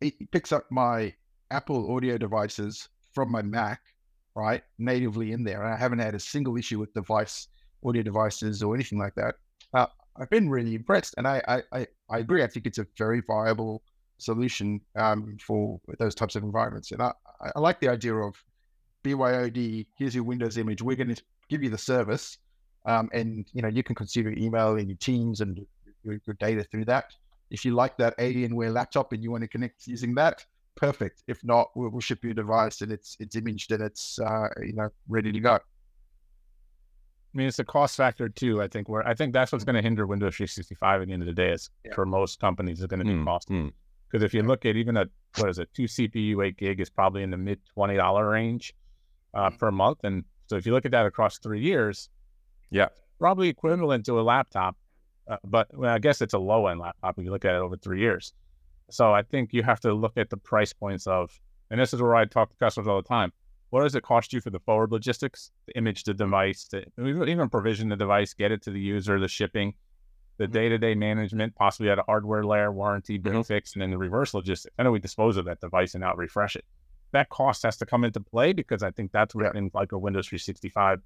[0.00, 1.14] It, picks up my
[1.52, 3.80] Apple audio devices from my Mac,
[4.34, 5.62] right, natively in there.
[5.62, 7.46] And I haven't had a single issue with device
[7.86, 9.36] audio devices or anything like that.
[9.72, 12.42] Uh, I've been really impressed, and I, I, I agree.
[12.42, 13.84] I think it's a very viable
[14.18, 16.90] solution um, for those types of environments.
[16.90, 17.12] And I,
[17.54, 18.34] I like the idea of
[19.04, 19.86] BYOD.
[19.96, 20.82] Here's your Windows image.
[20.82, 22.38] We're going to give you the service,
[22.86, 25.64] um, and you know you can consume your email and your Teams and
[26.02, 27.12] your, your data through that.
[27.50, 31.22] If you like that Alienware laptop and you want to connect using that, perfect.
[31.28, 34.48] If not, we'll, we'll ship you a device and it's it's imaged and it's uh,
[34.62, 35.54] you know ready to go.
[35.54, 38.62] I mean, it's a cost factor too.
[38.62, 41.22] I think where I think that's what's going to hinder Windows 365 at the end
[41.22, 41.94] of the day is yeah.
[41.94, 43.48] for most companies is going to be mm, cost.
[43.48, 44.24] Because mm.
[44.24, 45.06] if you look at even a
[45.38, 48.72] what is it, two CPU, eight gig is probably in the mid twenty dollar range
[49.34, 49.58] uh, mm.
[49.58, 52.08] per month, and so if you look at that across three years,
[52.70, 52.88] yeah.
[53.20, 54.76] Probably equivalent to a laptop,
[55.30, 57.58] uh, but well, I guess it's a low end laptop if you look at it
[57.58, 58.32] over three years.
[58.90, 61.30] So I think you have to look at the price points of,
[61.70, 63.32] and this is where I talk to customers all the time.
[63.70, 67.48] What does it cost you for the forward logistics, the image the device, to even
[67.48, 69.74] provision the device, get it to the user, the shipping,
[70.38, 73.42] the day to day management, possibly at a hardware layer, warranty, break mm-hmm.
[73.42, 74.74] fix, and then the reverse logistics.
[74.78, 76.64] I know we dispose of that device and not refresh it.
[77.14, 79.58] That cost has to come into play because I think that's where yeah.
[79.58, 81.00] in like a Windows 365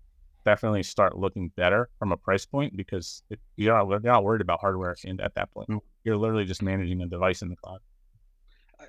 [0.44, 4.40] definitely start looking better from a price point because it, you're, not, you're not worried
[4.40, 5.68] about hardware and at that point.
[5.68, 5.80] Mm.
[6.04, 7.80] You're literally just managing a device in the cloud.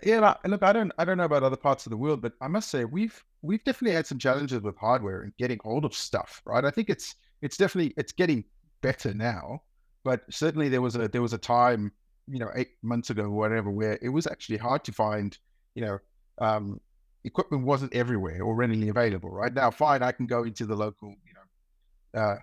[0.02, 2.34] Yeah, but look, I don't, I don't know about other parts of the world, but
[2.42, 5.94] I must say we've, we've definitely had some challenges with hardware and getting hold of
[5.94, 6.64] stuff, right?
[6.64, 8.46] I think it's, it's definitely, it's getting
[8.82, 9.64] better now,
[10.06, 11.92] but certainly there was a, there was a time,
[12.28, 15.38] you know, eight months ago, or whatever, where it was actually hard to find,
[15.76, 16.00] you know,
[16.38, 16.80] um,
[17.24, 19.30] equipment wasn't everywhere or readily available.
[19.30, 22.38] Right now, fine, I can go into the local, you know, uh,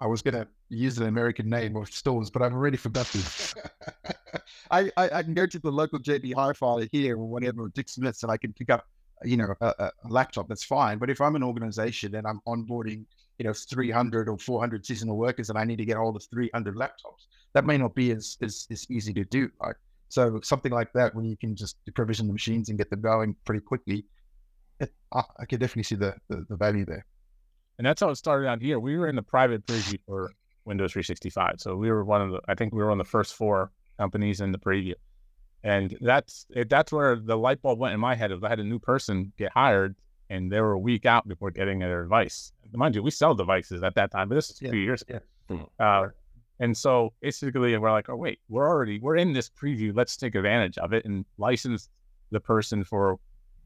[0.00, 3.20] I was going to use an American name of stores, but I've already forgotten.
[4.70, 8.22] I, I, I can go to the local JB Hi-Fi here or whatever, Dick Smith's,
[8.22, 8.86] and I can pick up,
[9.22, 10.48] you know, a, a laptop.
[10.48, 10.98] That's fine.
[10.98, 13.04] But if I'm an organization and I'm onboarding,
[13.38, 16.74] you know, 300 or 400 seasonal workers, and I need to get all the 300
[16.74, 19.50] laptops, that may not be as as, as easy to do.
[19.60, 19.76] Right?
[20.12, 23.34] So something like that, when you can just provision the machines and get them going
[23.46, 24.04] pretty quickly,
[24.78, 27.06] it, I, I can definitely see the, the, the value there.
[27.78, 28.78] And that's how it started out here.
[28.78, 30.30] We were in the private preview for
[30.66, 31.54] Windows 365.
[31.60, 33.72] So we were one of the, I think we were one of the first four
[33.98, 34.92] companies in the preview.
[35.64, 38.32] And that's it, that's where the light bulb went in my head.
[38.32, 39.96] If I had a new person get hired
[40.28, 42.52] and they were a week out before getting their device.
[42.74, 45.00] Mind you, we sell devices at that time, but this is a Yeah, few years
[45.00, 45.20] ago.
[45.48, 45.62] yeah.
[45.78, 46.08] Uh,
[46.60, 49.92] and so basically, we're like, oh wait, we're already we're in this preview.
[49.94, 51.88] Let's take advantage of it and license
[52.30, 53.18] the person for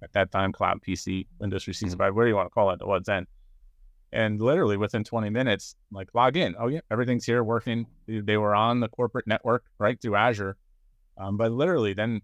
[0.03, 3.03] at that time cloud PC, Windows 365, whatever you want to call it, it was
[3.07, 3.27] then.
[4.13, 6.55] And literally within 20 minutes, like log in.
[6.59, 7.87] Oh yeah, everything's here working.
[8.07, 10.57] They, were on the corporate network right through Azure.
[11.19, 12.21] Um, but literally, then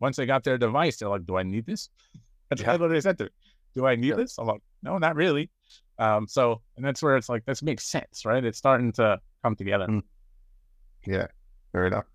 [0.00, 1.88] once they got their device, they're like, "Do I need this?"
[2.48, 2.76] That's Yeah.
[2.76, 3.30] what they said to me.
[3.74, 4.14] Do I need Yeah.
[4.16, 4.38] this?
[4.38, 5.50] I'm like, "No, not really."
[6.00, 8.42] Um, so, and that's where it's like, this makes sense, right?
[8.42, 9.86] It's starting to come together.
[9.86, 10.02] Mm.
[11.06, 11.26] Yeah,
[11.72, 12.06] fair enough.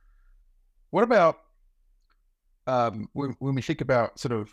[0.89, 1.37] What about
[2.65, 4.49] um, when, when we think about sort of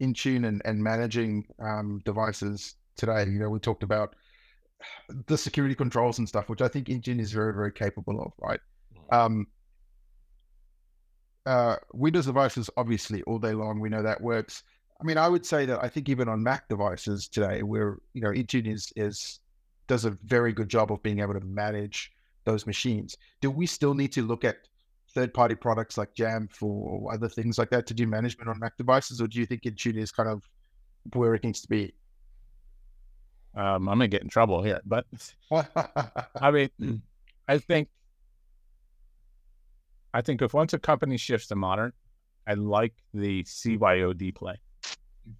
[0.00, 3.24] Intune and, and managing um, devices today?
[3.24, 4.16] You know, we talked about
[5.28, 8.60] the security controls and stuff, which I think Intune is very, very capable of, right?
[9.12, 9.46] Um,
[11.46, 14.64] uh, Windows devices, obviously, all day long, we know that works.
[15.00, 18.22] I mean, I would say that I think even on Mac devices today, where you
[18.22, 19.40] know Intune is is
[19.88, 22.12] does a very good job of being able to manage
[22.44, 23.16] those machines.
[23.40, 24.56] Do we still need to look at
[25.14, 29.20] third-party products like Jamf or other things like that to do management on Mac devices,
[29.20, 30.48] or do you think Intune is kind of
[31.14, 31.94] where it needs to be?
[33.54, 35.04] Um, I'm gonna get in trouble here, but
[36.40, 37.02] I mean,
[37.48, 37.88] I think,
[40.14, 41.92] I think if once a company shifts to modern,
[42.46, 44.58] I like the CYOD play.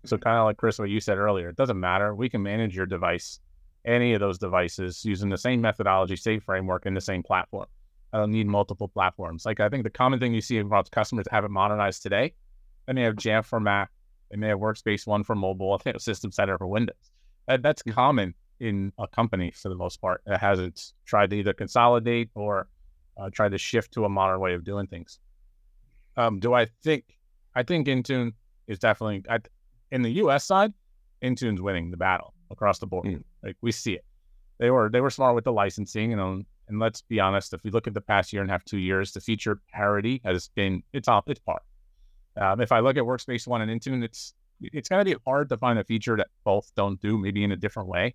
[0.05, 2.15] So kind of like Chris, what you said earlier, it doesn't matter.
[2.15, 3.41] We can manage your device,
[3.85, 7.67] any of those devices, using the same methodology, same framework, and the same platform.
[8.13, 9.47] I don't need multiple platforms.
[9.47, 12.35] Like I think the common thing you see about customers that haven't modernized today,
[12.87, 13.91] they may have Jamf for Mac,
[14.31, 17.11] they may have Workspace ONE for mobile, they have System Center for Windows.
[17.49, 21.53] That, that's common in a company for the most part that hasn't tried to either
[21.53, 22.69] consolidate or
[23.17, 25.19] uh, try to shift to a modern way of doing things.
[26.17, 27.05] Um, do I think?
[27.55, 28.33] I think Intune
[28.69, 29.39] is definitely I,
[29.93, 30.45] in the U.S.
[30.45, 30.73] side.
[31.23, 33.07] Intune's winning the battle across the board.
[33.07, 33.23] Mm.
[33.45, 34.05] Like we see it.
[34.59, 36.43] They were they were smart with the licensing, you know.
[36.69, 38.79] And let's be honest, if we look at the past year and a half, two
[38.79, 41.63] years, the feature parity has been it's off it's par.
[42.41, 45.49] Um, if I look at Workspace ONE and Intune, it's it's going to be hard
[45.51, 48.15] to find a feature that both don't do, maybe in a different way.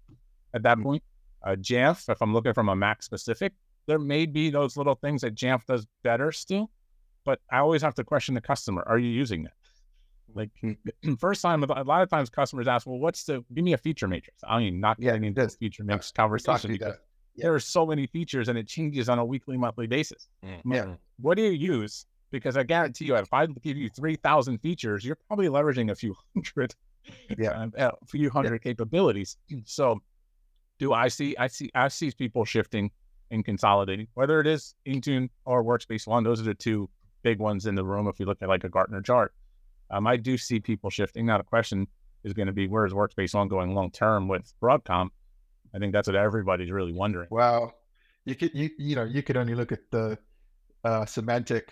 [0.54, 1.04] At that point,
[1.46, 3.54] uh, Jamf, if I'm looking from a Mac specific,
[3.86, 6.70] there may be those little things that Jamf does better still,
[7.26, 9.54] but I always have to question the customer: Are you using that?
[10.34, 10.50] Like
[11.20, 13.44] first time, a lot of times customers ask, "Well, what's the?
[13.54, 15.88] Give me a feature matrix." I mean, not Yeah, getting into it this feature Yeah,
[15.88, 16.96] matrix conversation because.
[17.36, 17.44] Yeah.
[17.46, 20.28] there are so many features and it changes on a weekly, monthly basis.
[20.66, 20.96] Yeah.
[21.20, 22.06] What do you use?
[22.32, 25.96] Because I guarantee you, if I give you three thousand features, you're probably leveraging a
[25.96, 26.76] few hundred,
[27.38, 27.52] Yeah.
[27.52, 29.38] um, a few hundred capabilities.
[29.66, 30.02] So,
[30.80, 31.38] do I see?
[31.38, 31.70] I see.
[31.74, 32.92] I see people shifting
[33.32, 36.24] and consolidating, whether it is Intune or Workspace ONE.
[36.24, 36.90] Those are the two
[37.24, 38.08] big ones in the room.
[38.08, 39.34] If you look at like a Gartner chart,
[39.92, 41.26] um, I do see people shifting.
[41.26, 41.88] Now the question
[42.24, 45.10] is going to be, where is Workspace ONE going long term with Broadcom?
[45.74, 47.28] I think that's what everybody's really wondering.
[47.32, 47.74] Well,
[48.26, 50.18] you could you you know you could only look at the
[50.84, 51.64] uh, Symantec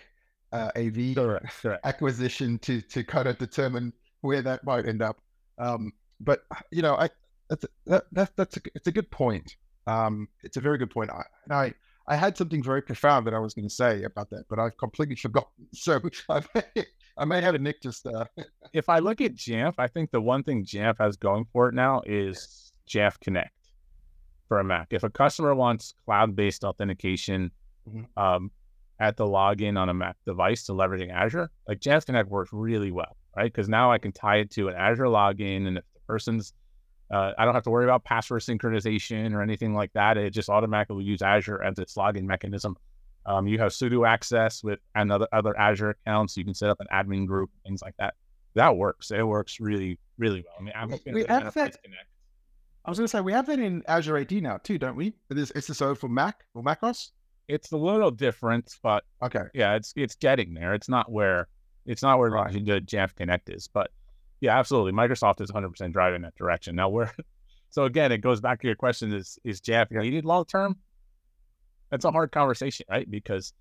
[0.52, 1.62] uh, AV Correct.
[1.62, 1.86] Correct.
[1.86, 5.18] acquisition to to kind of determine where that might end up.
[5.58, 7.10] Um, but you know, I
[7.48, 9.56] that's a, that, that that's a, it's a good point.
[9.86, 11.10] Um, it's a very good point.
[11.10, 11.74] I, and I
[12.08, 14.76] I had something very profound that I was going to say about that, but I've
[14.78, 15.66] completely forgotten.
[15.74, 16.84] So I may,
[17.18, 18.24] I may have a nick just uh,
[18.72, 21.74] if I look at Jamf, I think the one thing Jamf has going for it
[21.74, 23.52] now is Jamf Connect
[24.48, 24.88] for a Mac.
[24.90, 27.50] If a customer wants cloud-based authentication
[27.88, 28.06] Mhm.
[28.16, 28.50] um,
[28.98, 32.90] at the login on a Mac device to leveraging Azure, like Jamf Connect works really
[32.90, 33.52] well, right?
[33.52, 36.52] Because now I can tie it to an Azure login, and if the person's
[37.08, 40.16] Uh, I don't have to worry about password synchronization or anything like that.
[40.18, 42.76] It just automatically use Azure as its login mechanism.
[43.26, 46.36] Um, you have sudo access with another other Azure accounts.
[46.36, 48.14] You can set up an admin group, things like that.
[48.54, 49.10] That works.
[49.10, 50.54] It works really, really well.
[50.58, 51.82] I mean, I'm we, we have that.
[51.82, 52.06] Connect.
[52.84, 55.12] I was going to say we have that in Azure AD now too, don't we?
[55.28, 57.10] It is SSO for Mac or MacOS.
[57.48, 60.72] It's a little different, but okay, yeah, it's it's getting there.
[60.72, 61.48] It's not where
[61.84, 62.52] it's not where right.
[62.52, 63.90] the Jamf Connect is, but
[64.40, 64.92] yeah, absolutely.
[64.92, 66.76] Microsoft is 100 percent driving that direction.
[66.76, 67.10] Now we're
[67.70, 70.76] so again, it goes back to your question: Is is Jamf needed long term?
[71.90, 73.10] That's a hard conversation, right?
[73.10, 73.52] Because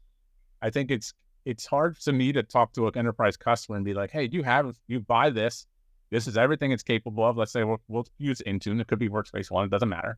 [0.62, 1.14] I think it's
[1.46, 4.44] it's hard to me to talk to an enterprise customer and be like, "Hey, you
[4.44, 5.68] have you buy this?
[6.10, 7.38] This is everything it's capable of.
[7.38, 8.80] Let's say we'll, we'll use Intune.
[8.80, 9.66] It could be Workspace ONE.
[9.66, 10.18] It doesn't matter.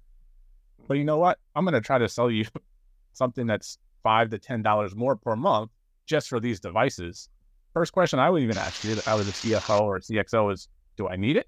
[0.87, 1.39] But you know what?
[1.55, 2.45] I'm going to try to sell you
[3.13, 5.71] something that's five to ten dollars more per month
[6.05, 7.29] just for these devices.
[7.73, 10.53] First question I would even ask you if I was a CFO or a CXO
[10.53, 11.47] is, do I need it?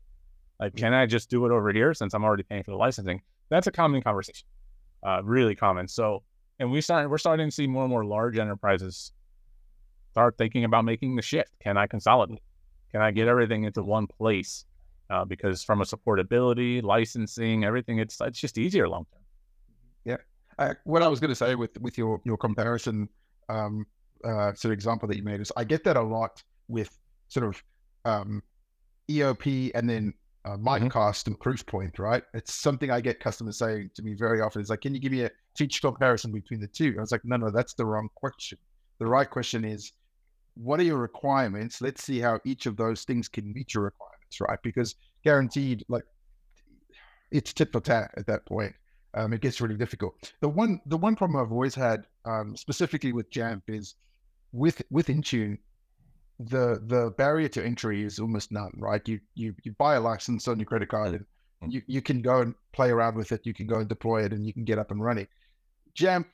[0.60, 3.22] Like, can I just do it over here since I'm already paying for the licensing?
[3.50, 4.45] That's a common conversation,
[5.02, 5.88] uh, really common.
[5.88, 6.24] So,
[6.60, 9.12] and we start we're starting to see more and more large enterprises
[10.12, 11.52] start thinking about making the shift.
[11.62, 12.41] Can I consolidate?
[12.91, 14.65] Can I get everything into one place?
[15.10, 19.24] Uh, because from a supportability, licensing, everything, it's it's just easier long term.
[20.06, 20.17] Yeah.
[20.60, 23.10] Uh, what I was going to say with with your your comparison
[23.48, 23.88] um,
[24.24, 26.95] uh, sort of example that you made is I get that a lot with
[27.30, 27.63] sort of
[28.06, 28.43] um,
[29.10, 30.13] EOP and then
[30.45, 30.67] uh, mm-hmm.
[30.67, 32.23] and Proofpoint, right?
[32.34, 34.62] It's something I get customers saying to me very often.
[34.62, 36.95] It's like, can you give me a feature comparison between the two?
[36.97, 38.58] I was like, no, no, that's the wrong question.
[38.99, 39.91] The right question is,
[40.56, 41.82] what are your requirements?
[41.82, 44.60] Let's see how each of those things can meet your requirements, right?
[44.63, 46.04] Because guaranteed, like
[47.32, 48.73] it's tit for tat at that point.
[49.13, 50.13] Um, it gets really difficult.
[50.41, 53.95] The one, the one problem I've always had, um, specifically with Jamf, is
[54.52, 55.58] with with Intune,
[56.39, 59.06] the the barrier to entry is almost none, right?
[59.08, 61.25] You you you buy a license on your credit card, and
[61.63, 61.73] mm.
[61.73, 63.45] you you can go and play around with it.
[63.45, 65.28] You can go and deploy it, and you can get up and running.
[65.97, 66.25] Jamf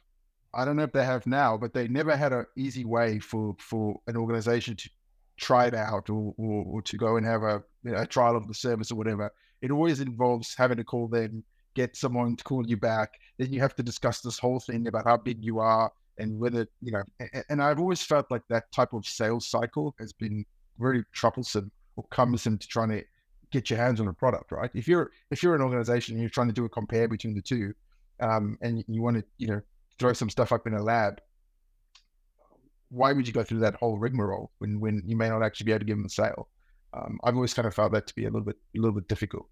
[0.55, 3.55] I don't know if they have now, but they never had an easy way for
[3.59, 4.89] for an organization to
[5.37, 8.37] try it out or, or, or to go and have a, you know, a trial
[8.37, 9.29] of the service or whatever.
[9.61, 11.43] It always involves having to call them,
[11.75, 13.11] get someone to call you back.
[13.37, 16.67] Then you have to discuss this whole thing about how big you are and whether
[16.81, 17.03] you know.
[17.49, 20.45] And I've always felt like that type of sales cycle has been
[20.79, 23.03] very troublesome or cumbersome to trying to
[23.51, 24.71] get your hands on a product, right?
[24.73, 27.41] If you're if you're an organization and you're trying to do a compare between the
[27.41, 27.73] two,
[28.19, 29.61] um, and you want to you know
[29.99, 31.21] throw some stuff up in a lab,
[32.89, 35.71] why would you go through that whole rigmarole when when you may not actually be
[35.71, 36.49] able to give them a sale?
[36.93, 39.07] Um, I've always kind of felt that to be a little bit a little bit
[39.07, 39.47] difficult.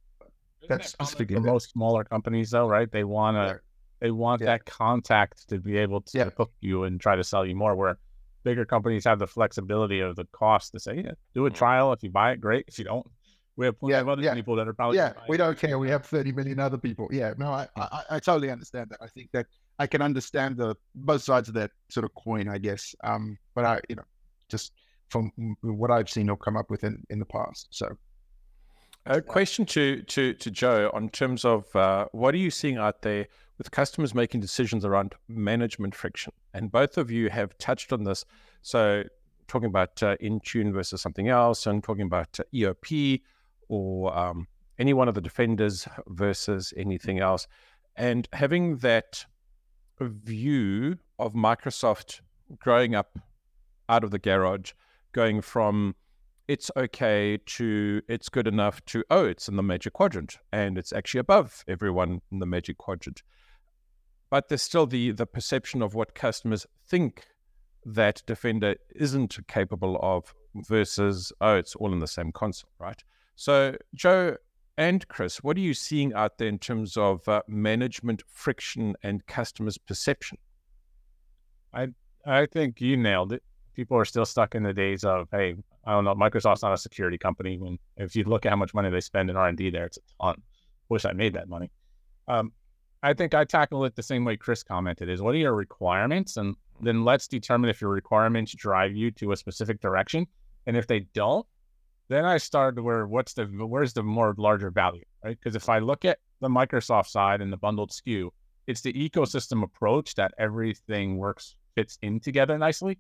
[0.70, 2.90] That's specifically for most smaller companies, though, right?
[2.90, 3.60] They want to.
[4.04, 4.48] They want yeah.
[4.48, 6.30] that contact to be able to yeah.
[6.38, 7.74] hook you and try to sell you more.
[7.74, 7.98] Where
[8.44, 11.54] bigger companies have the flexibility of the cost to say, yeah, do a mm.
[11.54, 11.94] trial.
[11.94, 12.66] If you buy it, great.
[12.68, 13.08] If you don't,
[13.56, 14.34] we have plenty yeah, of other yeah.
[14.34, 15.14] people that are probably yeah.
[15.30, 15.80] We don't care.
[15.80, 17.08] We have thirty million other people.
[17.12, 19.00] Yeah, no, I, I, I totally understand that.
[19.02, 19.46] I think that
[19.80, 22.94] I can understand the both sides of that sort of coin, I guess.
[23.06, 24.04] Um, but I, you know,
[24.50, 24.74] just
[25.08, 27.68] from what I've seen or come up with in, in the past.
[27.72, 27.88] So,
[29.06, 33.02] a question to to to Joe on terms of uh, what are you seeing out
[33.02, 38.04] there with customers making decisions around management friction, and both of you have touched on
[38.04, 38.26] this.
[38.62, 39.04] So,
[39.48, 43.22] talking about uh, Intune versus something else, and talking about uh, EOP
[43.70, 44.48] or um,
[44.80, 47.48] any one of the defenders versus anything else,
[47.96, 49.26] and having that
[50.00, 52.22] view of Microsoft
[52.60, 53.20] growing up
[53.90, 54.72] out of the garage,
[55.12, 55.96] going from
[56.48, 60.92] it's okay to it's good enough to oh it's in the magic quadrant and it's
[60.92, 63.24] actually above everyone in the magic quadrant
[64.34, 67.28] but there's still the the perception of what customers think
[67.86, 73.04] that defender isn't capable of versus oh it's all in the same console right
[73.36, 74.36] so joe
[74.76, 79.24] and Chris, what are you seeing out there in terms of uh, management friction and
[79.28, 80.40] customers' perception?
[81.72, 81.90] I
[82.26, 83.44] I think you nailed it.
[83.76, 85.54] People are still stuck in the days of, hey,
[85.86, 87.60] I don't know, Microsoft's not a security company.
[87.60, 89.86] When if you look at how much money they spend in R and D there,
[89.86, 90.42] it's a ton.
[90.90, 91.70] Wish I made that money.
[92.28, 92.52] Um,
[93.04, 96.38] I think I tackle it the same way Chris commented: is what are your requirements,
[96.38, 100.26] and then let's determine if your requirements drive you to a specific direction,
[100.68, 101.46] and if they don't,
[102.08, 105.38] then I started where what's the where's the more larger value, right?
[105.38, 108.30] Because if I look at the Microsoft side and the bundled SKU,
[108.68, 112.98] it's the ecosystem approach that everything works fits in together nicely.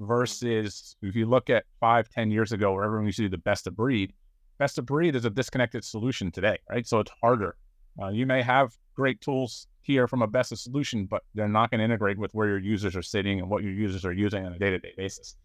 [0.00, 3.38] Versus if you look at five, ten years ago, where everyone used to do the
[3.38, 4.12] best of breed,
[4.58, 6.84] best of breed is a disconnected solution today, right?
[6.84, 7.54] So it's harder.
[8.00, 11.70] Uh, you may have great tools here from a best of solution, but they're not
[11.70, 14.46] going to integrate with where your users are sitting and what your users are using
[14.46, 15.36] on a day to day basis.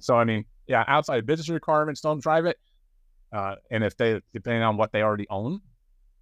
[0.00, 2.58] So I mean, yeah, outside of business requirements don't drive it,
[3.32, 5.60] uh, and if they depending on what they already own,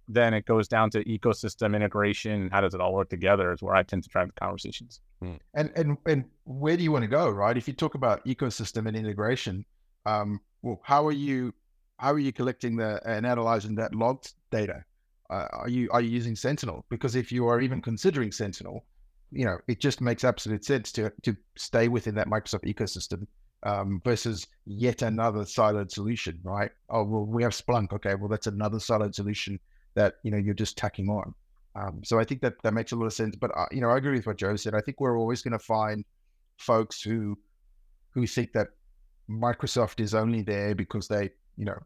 [0.07, 3.61] then it goes down to ecosystem integration and how does it all work together is
[3.61, 5.01] where I tend to drive the conversations.
[5.53, 7.57] And and and where do you want to go, right?
[7.57, 9.65] If you talk about ecosystem and integration,
[10.05, 11.53] um, well, how are you
[11.97, 14.85] how are you collecting the and analyzing that logged data?
[15.29, 16.85] Uh, are you are you using Sentinel?
[16.89, 18.85] Because if you are even considering Sentinel,
[19.31, 23.27] you know it just makes absolute sense to to stay within that Microsoft ecosystem
[23.63, 26.71] um, versus yet another siloed solution, right?
[26.89, 27.91] Oh well, we have Splunk.
[27.93, 29.59] Okay, well that's another siloed solution
[29.95, 31.33] that you know you're just tacking on.
[31.75, 33.35] Um, so I think that that makes a lot of sense.
[33.35, 34.73] But uh, you know, I agree with what Joe said.
[34.73, 36.05] I think we're always going to find
[36.57, 37.37] folks who
[38.11, 38.69] who think that
[39.29, 41.77] Microsoft is only there because they you know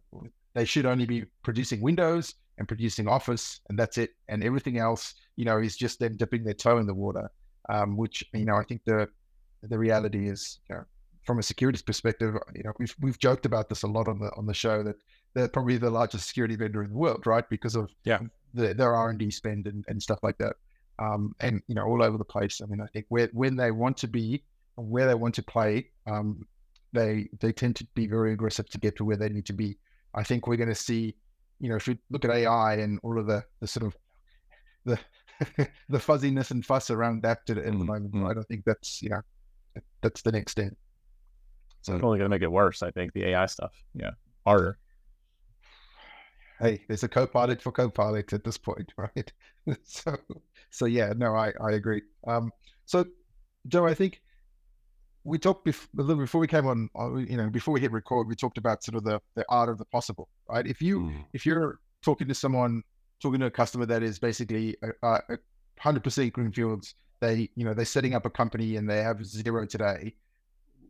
[0.54, 4.12] they should only be producing Windows and producing Office, and that's it.
[4.30, 7.30] And everything else, you know, is just them dipping their toe in the water.
[7.70, 9.10] Um, which you know, I think the
[9.64, 10.84] the reality is, you know,
[11.26, 14.32] from a security perspective, you know, we've we've joked about this a lot on the
[14.38, 14.96] on the show that
[15.34, 17.48] they're probably the largest security vendor in the world, right?
[17.50, 18.20] Because of yeah.
[18.54, 20.56] the, their R and D spend and, and stuff like that.
[21.00, 22.62] Um, and you know, all over the place.
[22.62, 24.44] I mean, I think where when they want to be,
[24.76, 26.46] where they want to play, um,
[26.94, 29.78] they they tend to be very aggressive to get to where they need to be.
[30.14, 31.16] I think we're going to see,
[31.62, 33.98] you know, if you look at AI and all of the the sort of
[34.86, 35.00] the
[35.90, 37.86] the fuzziness and fuss around that at the Mm-hmm.
[37.86, 39.22] moment, I don't think that's know
[40.04, 40.74] that's the next step.
[41.82, 42.84] So it's only going to make it worse.
[42.84, 44.12] I think the AI stuff, yeah,
[44.46, 44.80] harder.
[46.60, 49.34] Hey, there's a co-pilot for co-pilot at this point, right?
[49.84, 50.18] so,
[50.70, 52.04] so yeah, no, I I agree.
[52.28, 52.52] Um,
[52.86, 53.06] so
[53.68, 54.22] Joe, I think
[55.24, 57.92] we talked bef- a little before we came on, on, you know, before we hit
[57.92, 60.66] record, we talked about sort of the the art of the possible, right?
[60.66, 61.26] If you Mm.
[61.34, 62.84] if you're talking to someone,
[63.22, 65.22] talking to a customer that is basically a
[65.80, 69.66] hundred percent greenfields, they you know they're setting up a company and they have zero
[69.66, 70.16] today.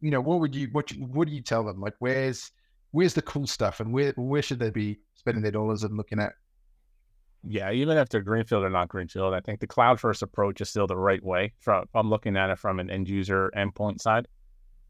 [0.01, 1.79] You know, what would you what you- what do you tell them?
[1.81, 2.51] Like, where's
[2.91, 6.19] where's the cool stuff and where where should they be spending their dollars and looking
[6.19, 6.33] at?
[7.43, 10.69] Yeah, even if they're greenfield or not greenfield, I think the cloud first approach is
[10.69, 11.53] still the right way.
[11.59, 14.27] From I'm looking at it from an end user endpoint side.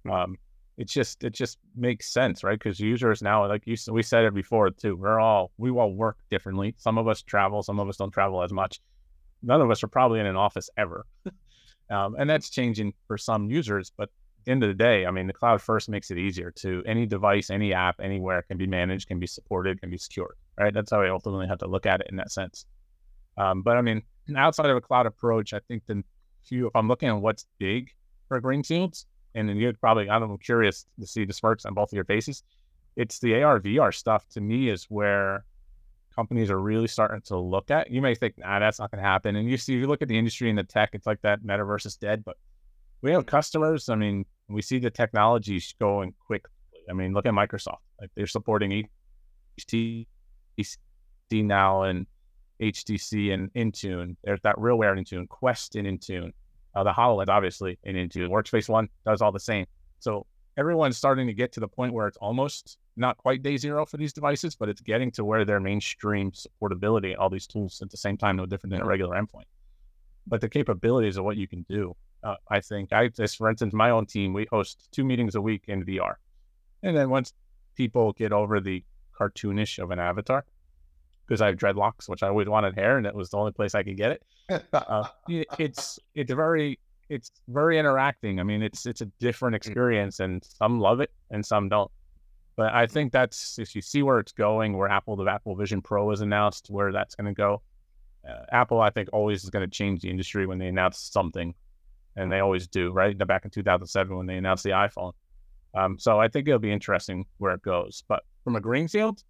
[0.10, 0.38] Um,
[0.78, 2.60] it's just it just makes sense, right?
[2.60, 6.18] Because users now, like you we said it before too, we're all we all work
[6.30, 6.76] differently.
[6.78, 8.82] Some of us travel, some of us don't travel as much.
[9.43, 11.06] None of us are probably in an office ever,
[11.89, 13.91] um, and that's changing for some users.
[13.95, 14.10] But
[14.45, 17.49] end of the day, I mean, the cloud first makes it easier to any device,
[17.49, 20.74] any app, anywhere can be managed, can be supported, can be secured right?
[20.74, 22.66] That's how I ultimately have to look at it in that sense.
[23.38, 24.04] Um, but I mean,
[24.36, 26.04] outside of a cloud approach, I think the
[26.43, 27.89] few, if I'm looking at what's big
[28.28, 31.95] for greenfields, and then you're probably, I'm curious to see the smirks on both of
[31.95, 32.43] your faces.
[32.95, 35.45] It's the AR VR stuff to me is where
[36.14, 37.89] companies are really starting to look at.
[37.89, 39.38] You may think, nah, that's not going to happen.
[39.38, 41.86] And you see, you look at the industry and the tech, it's like that metaverse
[41.86, 42.26] is dead.
[42.26, 42.36] But
[43.02, 43.88] we have customers.
[43.88, 46.52] I mean, we see the technologies going quickly.
[46.89, 47.78] I mean, look at Microsoft.
[47.99, 48.89] Like they're supporting
[49.60, 50.08] HT
[51.32, 52.05] now and
[52.62, 54.16] HTC and Intune.
[54.24, 56.34] There's that RealWear in Intune, Quest in Intune,
[56.76, 58.30] uh, the HoloLens obviously in Intune.
[58.30, 59.66] Workspace ONE does all the same.
[59.99, 60.26] So
[60.57, 63.97] everyone's starting to get to the point where it's almost not quite day zero for
[63.97, 67.97] these devices, but it's getting to where their mainstream supportability, all these tools at the
[67.97, 69.45] same time, no different than a regular endpoint.
[70.28, 73.74] But the capabilities of what you can do, uh, I think, I just, for instance,
[73.74, 76.16] my own team, we host two meetings a week in VR.
[76.84, 77.34] And then once
[77.76, 78.84] people get over the
[79.22, 80.45] cartoonish of an avatar,
[81.28, 83.76] because I have dreadlocks, which I always wanted hair, and it was the only place
[83.76, 84.11] I could get
[84.49, 84.63] it.
[84.74, 88.39] Uh, it- it's it's very it's very interacting.
[88.39, 91.91] I mean, it's it's a different experience, and some love it and some don't.
[92.57, 95.82] But I think that's if you see where it's going, where Apple the Apple Vision
[95.82, 97.61] Pro is announced, where that's going to go.
[98.28, 101.55] Uh, Apple, I think, always is going to change the industry when they announce something,
[102.15, 102.91] and they always do.
[102.91, 105.13] Right back in 2007 when they announced the iPhone.
[105.74, 108.03] Um, so I think it'll be interesting where it goes.
[108.07, 109.24] But from a greenfield,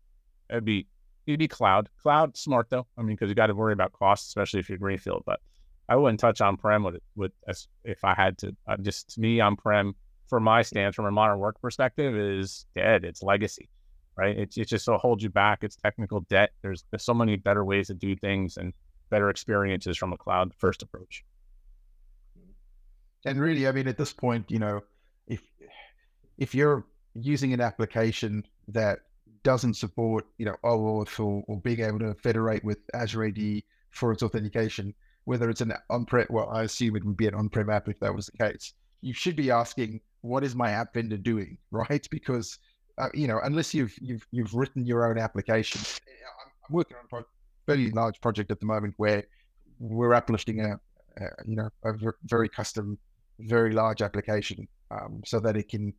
[0.49, 0.87] it'd be
[1.27, 1.89] it'd be cloud.
[2.01, 2.87] Cloud smart though.
[2.97, 5.23] I mean, because you got to worry about costs, especially if you're greenfield.
[5.25, 5.39] But
[5.87, 7.31] I wouldn't touch on prem with with
[7.83, 8.55] if I had to.
[8.67, 9.95] Uh, just to me, on prem
[10.27, 13.03] for my stance from a modern work perspective is dead.
[13.03, 13.69] It's legacy,
[14.15, 14.37] right?
[14.37, 15.59] It, just so holds you back.
[15.61, 16.51] It's technical debt.
[16.61, 18.73] There's there's so many better ways to do things and
[19.09, 21.23] better experiences from a cloud first approach.
[23.25, 24.81] And really, I mean, at this point, you know,
[26.41, 26.83] if you're
[27.13, 29.01] using an application that
[29.43, 33.61] doesn't support, you know, OAuth or, or being able to federate with Azure AD
[33.91, 37.69] for its authentication, whether it's an on-prem, well, I assume it would be an on-prem
[37.69, 38.73] app if that was the case.
[39.01, 42.07] You should be asking, what is my app vendor doing, right?
[42.09, 42.57] Because
[42.97, 47.23] uh, you know, unless you've you've you've written your own application, I'm, working on a
[47.67, 49.23] very large project at the moment where
[49.79, 50.79] we're uplifting a,
[51.17, 51.93] a you know a
[52.25, 52.97] very custom,
[53.39, 55.93] very large application um, so that it can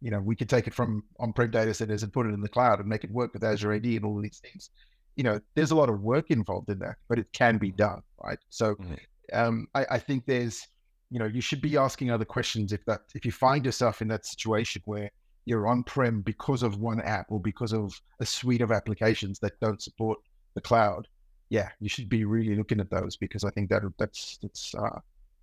[0.00, 2.48] you know, we could take it from on-prem data centers and put it in the
[2.48, 4.70] cloud and make it work with Azure AD and all of these things.
[5.16, 8.00] you know, there's a lot of work involved in that, but it can be done,
[8.22, 8.38] right?
[8.50, 8.98] So, Mhm.
[9.32, 10.64] um, I, I think there's,
[11.10, 14.06] you know, you should be asking other questions if that if you find yourself in
[14.08, 15.10] that situation where
[15.44, 19.58] you're on prem because of one app or because of a suite of applications that
[19.60, 20.18] don't support
[20.54, 21.08] the cloud.
[21.48, 25.00] Yeah, you should be really looking at those because I think that that's that's uh,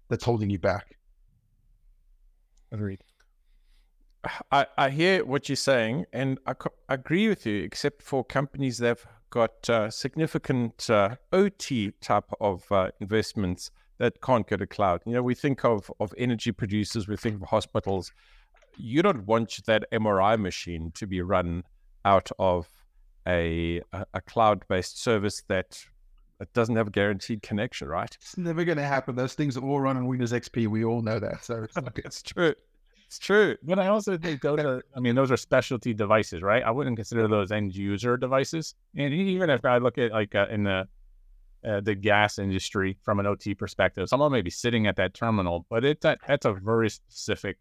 [0.07, 0.85] that's holding you back.
[2.71, 3.01] Agreed.
[4.51, 8.77] I, I hear what you're saying, and I, co- agree with you, except for companies
[8.79, 14.67] that have got uh, significant uh, OT type of uh, investments that can't go to
[14.67, 15.01] cloud.
[15.05, 18.11] You know, we think of, of energy producers, we think of hospitals.
[18.77, 21.63] You don't want that MRI machine to be run
[22.03, 22.67] out of
[23.27, 23.81] a,
[24.13, 25.83] a, cloud based service that,
[26.39, 28.15] that doesn't have a guaranteed connection, right?
[28.21, 29.15] It's never going to happen.
[29.15, 30.67] Those things all run on Windows XP.
[30.67, 31.43] We all know that.
[31.43, 32.53] So it's like, It's true.
[33.15, 33.55] It's true.
[33.63, 36.61] But I also think those are, I mean, those are specialty devices, right?
[36.61, 38.75] I wouldn't consider those end user devices.
[38.97, 40.85] And even if I look at like uh, in the
[41.65, 45.65] uh, the gas industry from an OT perspective, someone may be sitting at that terminal,
[45.69, 47.59] but it's that that's a very specific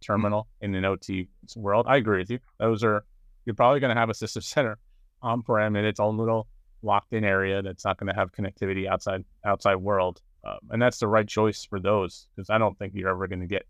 [0.00, 1.84] terminal in an OT world.
[1.86, 2.38] I agree with you.
[2.58, 3.04] Those are
[3.44, 4.78] you're probably going to have a system center
[5.20, 6.46] on prem in its own little
[6.80, 10.98] locked in area that's not going to have connectivity outside outside world, um, and that's
[10.98, 13.66] the right choice for those because I don't think you're ever going to get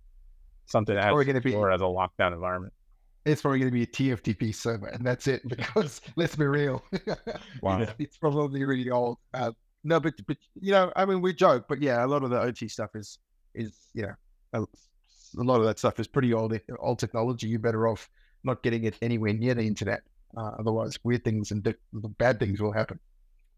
[0.66, 2.72] something as probably gonna be- secure as a lockdown environment.
[3.26, 5.40] it's probably going to be a TFTP server, and that's it.
[5.48, 6.84] Because let's be real,
[7.62, 7.86] Wow.
[7.98, 9.16] it's probably really old.
[9.32, 9.52] Uh,
[9.82, 12.38] no, but but you know, I mean, we joke, but yeah, a lot of the
[12.40, 13.18] OT stuff is
[13.54, 14.14] is you know,
[14.52, 17.46] a, a lot of that stuff is pretty old old technology.
[17.48, 18.08] You're better off
[18.44, 20.02] not getting it anywhere near the internet.
[20.36, 21.74] Uh, otherwise, weird things and di-
[22.18, 22.98] bad things will happen.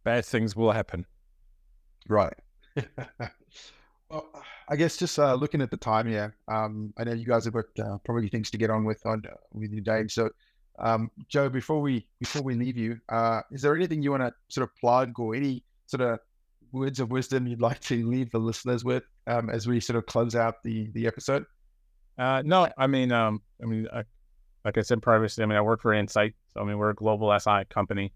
[0.04, 1.06] Bad things will happen.
[2.08, 2.34] Right.
[4.10, 4.26] well,
[4.68, 7.54] I guess just uh, looking at the time here, um, I know you guys have
[7.54, 10.06] got uh, probably things to get on with on uh, with your day.
[10.08, 10.30] So,
[10.78, 14.32] um, Joe, before we before we leave you, uh, is there anything you want to
[14.48, 16.20] sort of plug or any sort of
[16.72, 20.06] words of wisdom you'd like to leave the listeners with um, as we sort of
[20.06, 21.44] close out the the episode?
[22.18, 24.04] Uh, no, I mean, um, I mean, I,
[24.64, 26.34] like I said previously, I mean, I work for Insight.
[26.54, 28.12] So, I mean, we're a global SI company.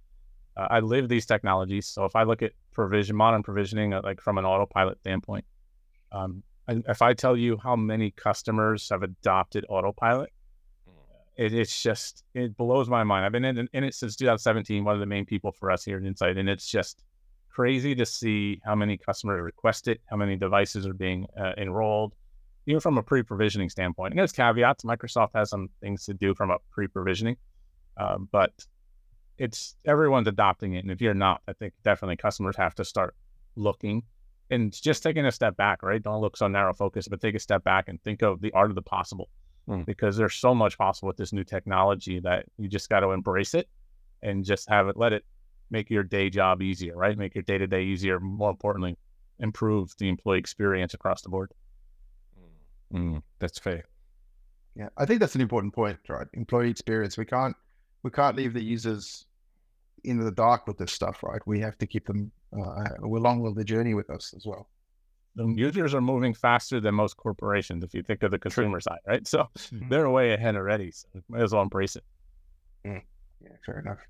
[0.57, 1.87] Uh, I live these technologies.
[1.87, 5.45] So, if I look at provision, modern provisioning, like from an autopilot standpoint,
[6.13, 10.31] um, if I tell you how many customers have adopted autopilot,
[11.37, 13.25] it, it's just it blows my mind.
[13.25, 14.85] I've been in, in it since 2017.
[14.85, 17.03] One of the main people for us here at Insight, and it's just
[17.49, 22.15] crazy to see how many customers request it, how many devices are being uh, enrolled
[22.67, 24.13] even from a pre-provisioning standpoint.
[24.13, 24.85] And there's caveats.
[24.85, 27.37] Microsoft has some things to do from a pre-provisioning,
[27.97, 28.53] uh, but
[29.39, 30.85] it's everyone's adopting it.
[30.85, 33.15] And if you're not, I think definitely customers have to start
[33.57, 34.03] looking
[34.51, 35.83] and just taking a step back.
[35.83, 36.03] Right?
[36.03, 38.71] Don't look so narrow focused, but take a step back and think of the art
[38.71, 39.29] of the possible,
[39.69, 39.85] Mm.
[39.87, 43.55] because there's so much possible with this new technology that you just got to embrace
[43.55, 43.69] it
[44.23, 44.97] and just have it.
[44.97, 45.25] Let it
[45.71, 46.97] make your day job easier.
[46.97, 47.17] Right?
[47.17, 48.19] Make your day to day easier.
[48.19, 48.97] More importantly,
[49.39, 51.53] improve the employee experience across the board.
[52.93, 53.85] Mm, that's fair.
[54.75, 56.27] Yeah, I think that's an important point, right?
[56.35, 57.17] Employee experience.
[57.17, 57.57] We can't
[58.03, 59.27] we can't leave the users
[60.05, 61.41] in the dark with this stuff, right?
[61.47, 64.69] We have to keep them uh, along with the journey with us as well.
[65.37, 68.99] the users are moving faster than most corporations if you think of the consumer side,
[69.07, 69.25] right?
[69.29, 69.89] So Mhm.
[69.89, 70.91] they're way ahead already.
[70.91, 72.05] So might as well embrace it.
[72.85, 73.01] Yeah,
[73.65, 74.01] fair enough.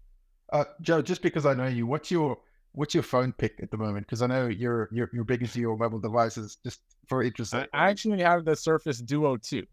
[0.53, 2.39] Uh, Joe, just because I know you, what's your
[2.73, 4.07] what's your phone pick at the moment?
[4.07, 6.57] Because I know you're you're you're big into your mobile devices.
[6.65, 7.55] Just for interest.
[7.55, 9.65] I actually have the Surface Duo 2.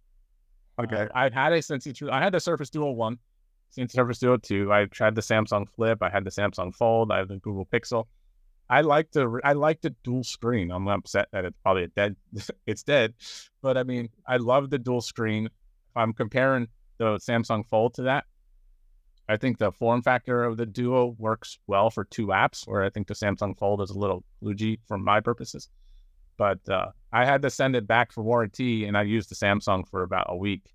[0.84, 0.96] Okay.
[1.04, 2.92] Uh, I've had it since it's, I had the Surface Duo
[3.78, 4.72] 1, since Surface Duo 2.
[4.74, 6.02] I tried the Samsung Flip.
[6.02, 7.12] I had the Samsung Fold.
[7.12, 8.06] I have the Google Pixel.
[8.70, 10.72] I like the I like the dual screen.
[10.72, 12.16] I'm upset that it's probably dead.
[12.68, 13.14] it's dead,
[13.62, 15.46] but I mean, I love the dual screen.
[15.46, 16.68] If I'm comparing
[16.98, 18.26] the Samsung Fold to that,
[19.30, 22.90] I think the form factor of the Duo works well for two apps, where I
[22.90, 25.70] think the Samsung Fold is a little kludgy for my purposes.
[26.38, 29.88] But uh, I had to send it back for warranty, and I used the Samsung
[29.88, 30.74] for about a week.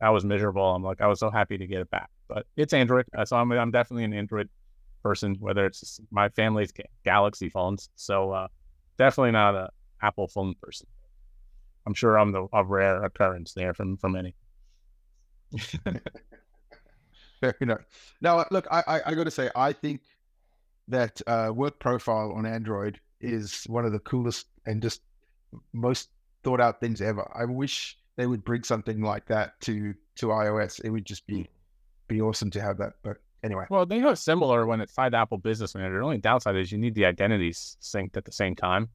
[0.00, 0.74] That was miserable.
[0.74, 2.10] I'm like, I was so happy to get it back.
[2.28, 4.48] But it's Android, uh, so I'm, I'm definitely an Android
[5.02, 5.36] person.
[5.40, 6.72] Whether it's my family's
[7.04, 8.48] Galaxy phones, so uh,
[8.98, 9.70] definitely not a
[10.02, 10.86] Apple phone person.
[11.86, 14.34] I'm sure I'm the a rare occurrence there from from many.
[17.40, 17.80] Fair enough.
[18.20, 20.00] Now, look, I I, I got to say, I think
[20.88, 25.02] that uh, work profile on Android is one of the coolest and just
[25.72, 26.10] most
[26.42, 27.30] thought out things ever.
[27.34, 30.80] I wish they would bring something like that to to iOS.
[30.84, 31.48] It would just be
[32.08, 32.94] be awesome to have that.
[33.02, 35.98] But anyway, Well, they have similar when it's tied to Apple Business Manager.
[35.98, 38.88] The only downside is you need the identities synced at the same time.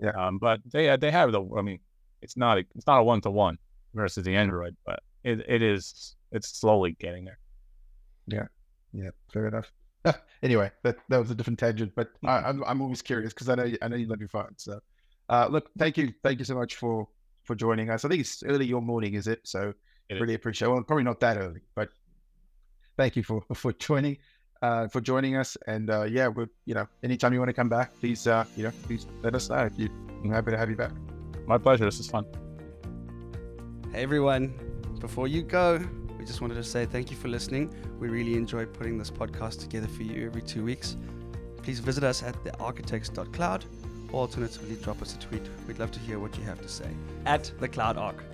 [0.00, 0.10] Yeah.
[0.10, 1.42] Um, but they they have the.
[1.56, 1.78] I mean,
[2.22, 3.58] it's not a, it's not a one to one
[3.94, 7.38] versus the Android, but it, it is it's slowly getting there.
[8.26, 8.46] yeah,
[8.92, 9.10] Yeah.
[9.32, 9.70] fair enough.
[10.42, 13.54] anyway, that, that was a different tangent, but I, I'm I'm always curious because I
[13.54, 14.52] know I know you love your phone.
[14.56, 14.80] So,
[15.30, 17.08] uh, look, thank you, thank you so much for
[17.44, 18.04] for joining us.
[18.04, 19.40] I think it's early your morning, is it?
[19.44, 19.72] So,
[20.08, 20.20] It is.
[20.20, 20.68] really appreciate.
[20.68, 21.88] Well, probably not that early, but
[22.96, 24.18] thank you for for joining.
[24.62, 27.68] Uh, for joining us, and uh, yeah, we you know, anytime you want to come
[27.68, 29.56] back, please, uh, you know, please let us know.
[29.56, 29.90] If You,
[30.22, 30.92] I'm happy to have you back.
[31.46, 31.84] My pleasure.
[31.84, 32.24] This is fun.
[33.92, 34.54] Hey everyone,
[35.00, 35.86] before you go,
[36.18, 37.74] we just wanted to say thank you for listening.
[38.00, 40.96] We really enjoy putting this podcast together for you every two weeks.
[41.62, 43.64] Please visit us at thearchitects.cloud
[44.12, 45.42] or alternatively drop us a tweet.
[45.68, 46.88] We'd love to hear what you have to say
[47.26, 48.24] at the Cloud Arc.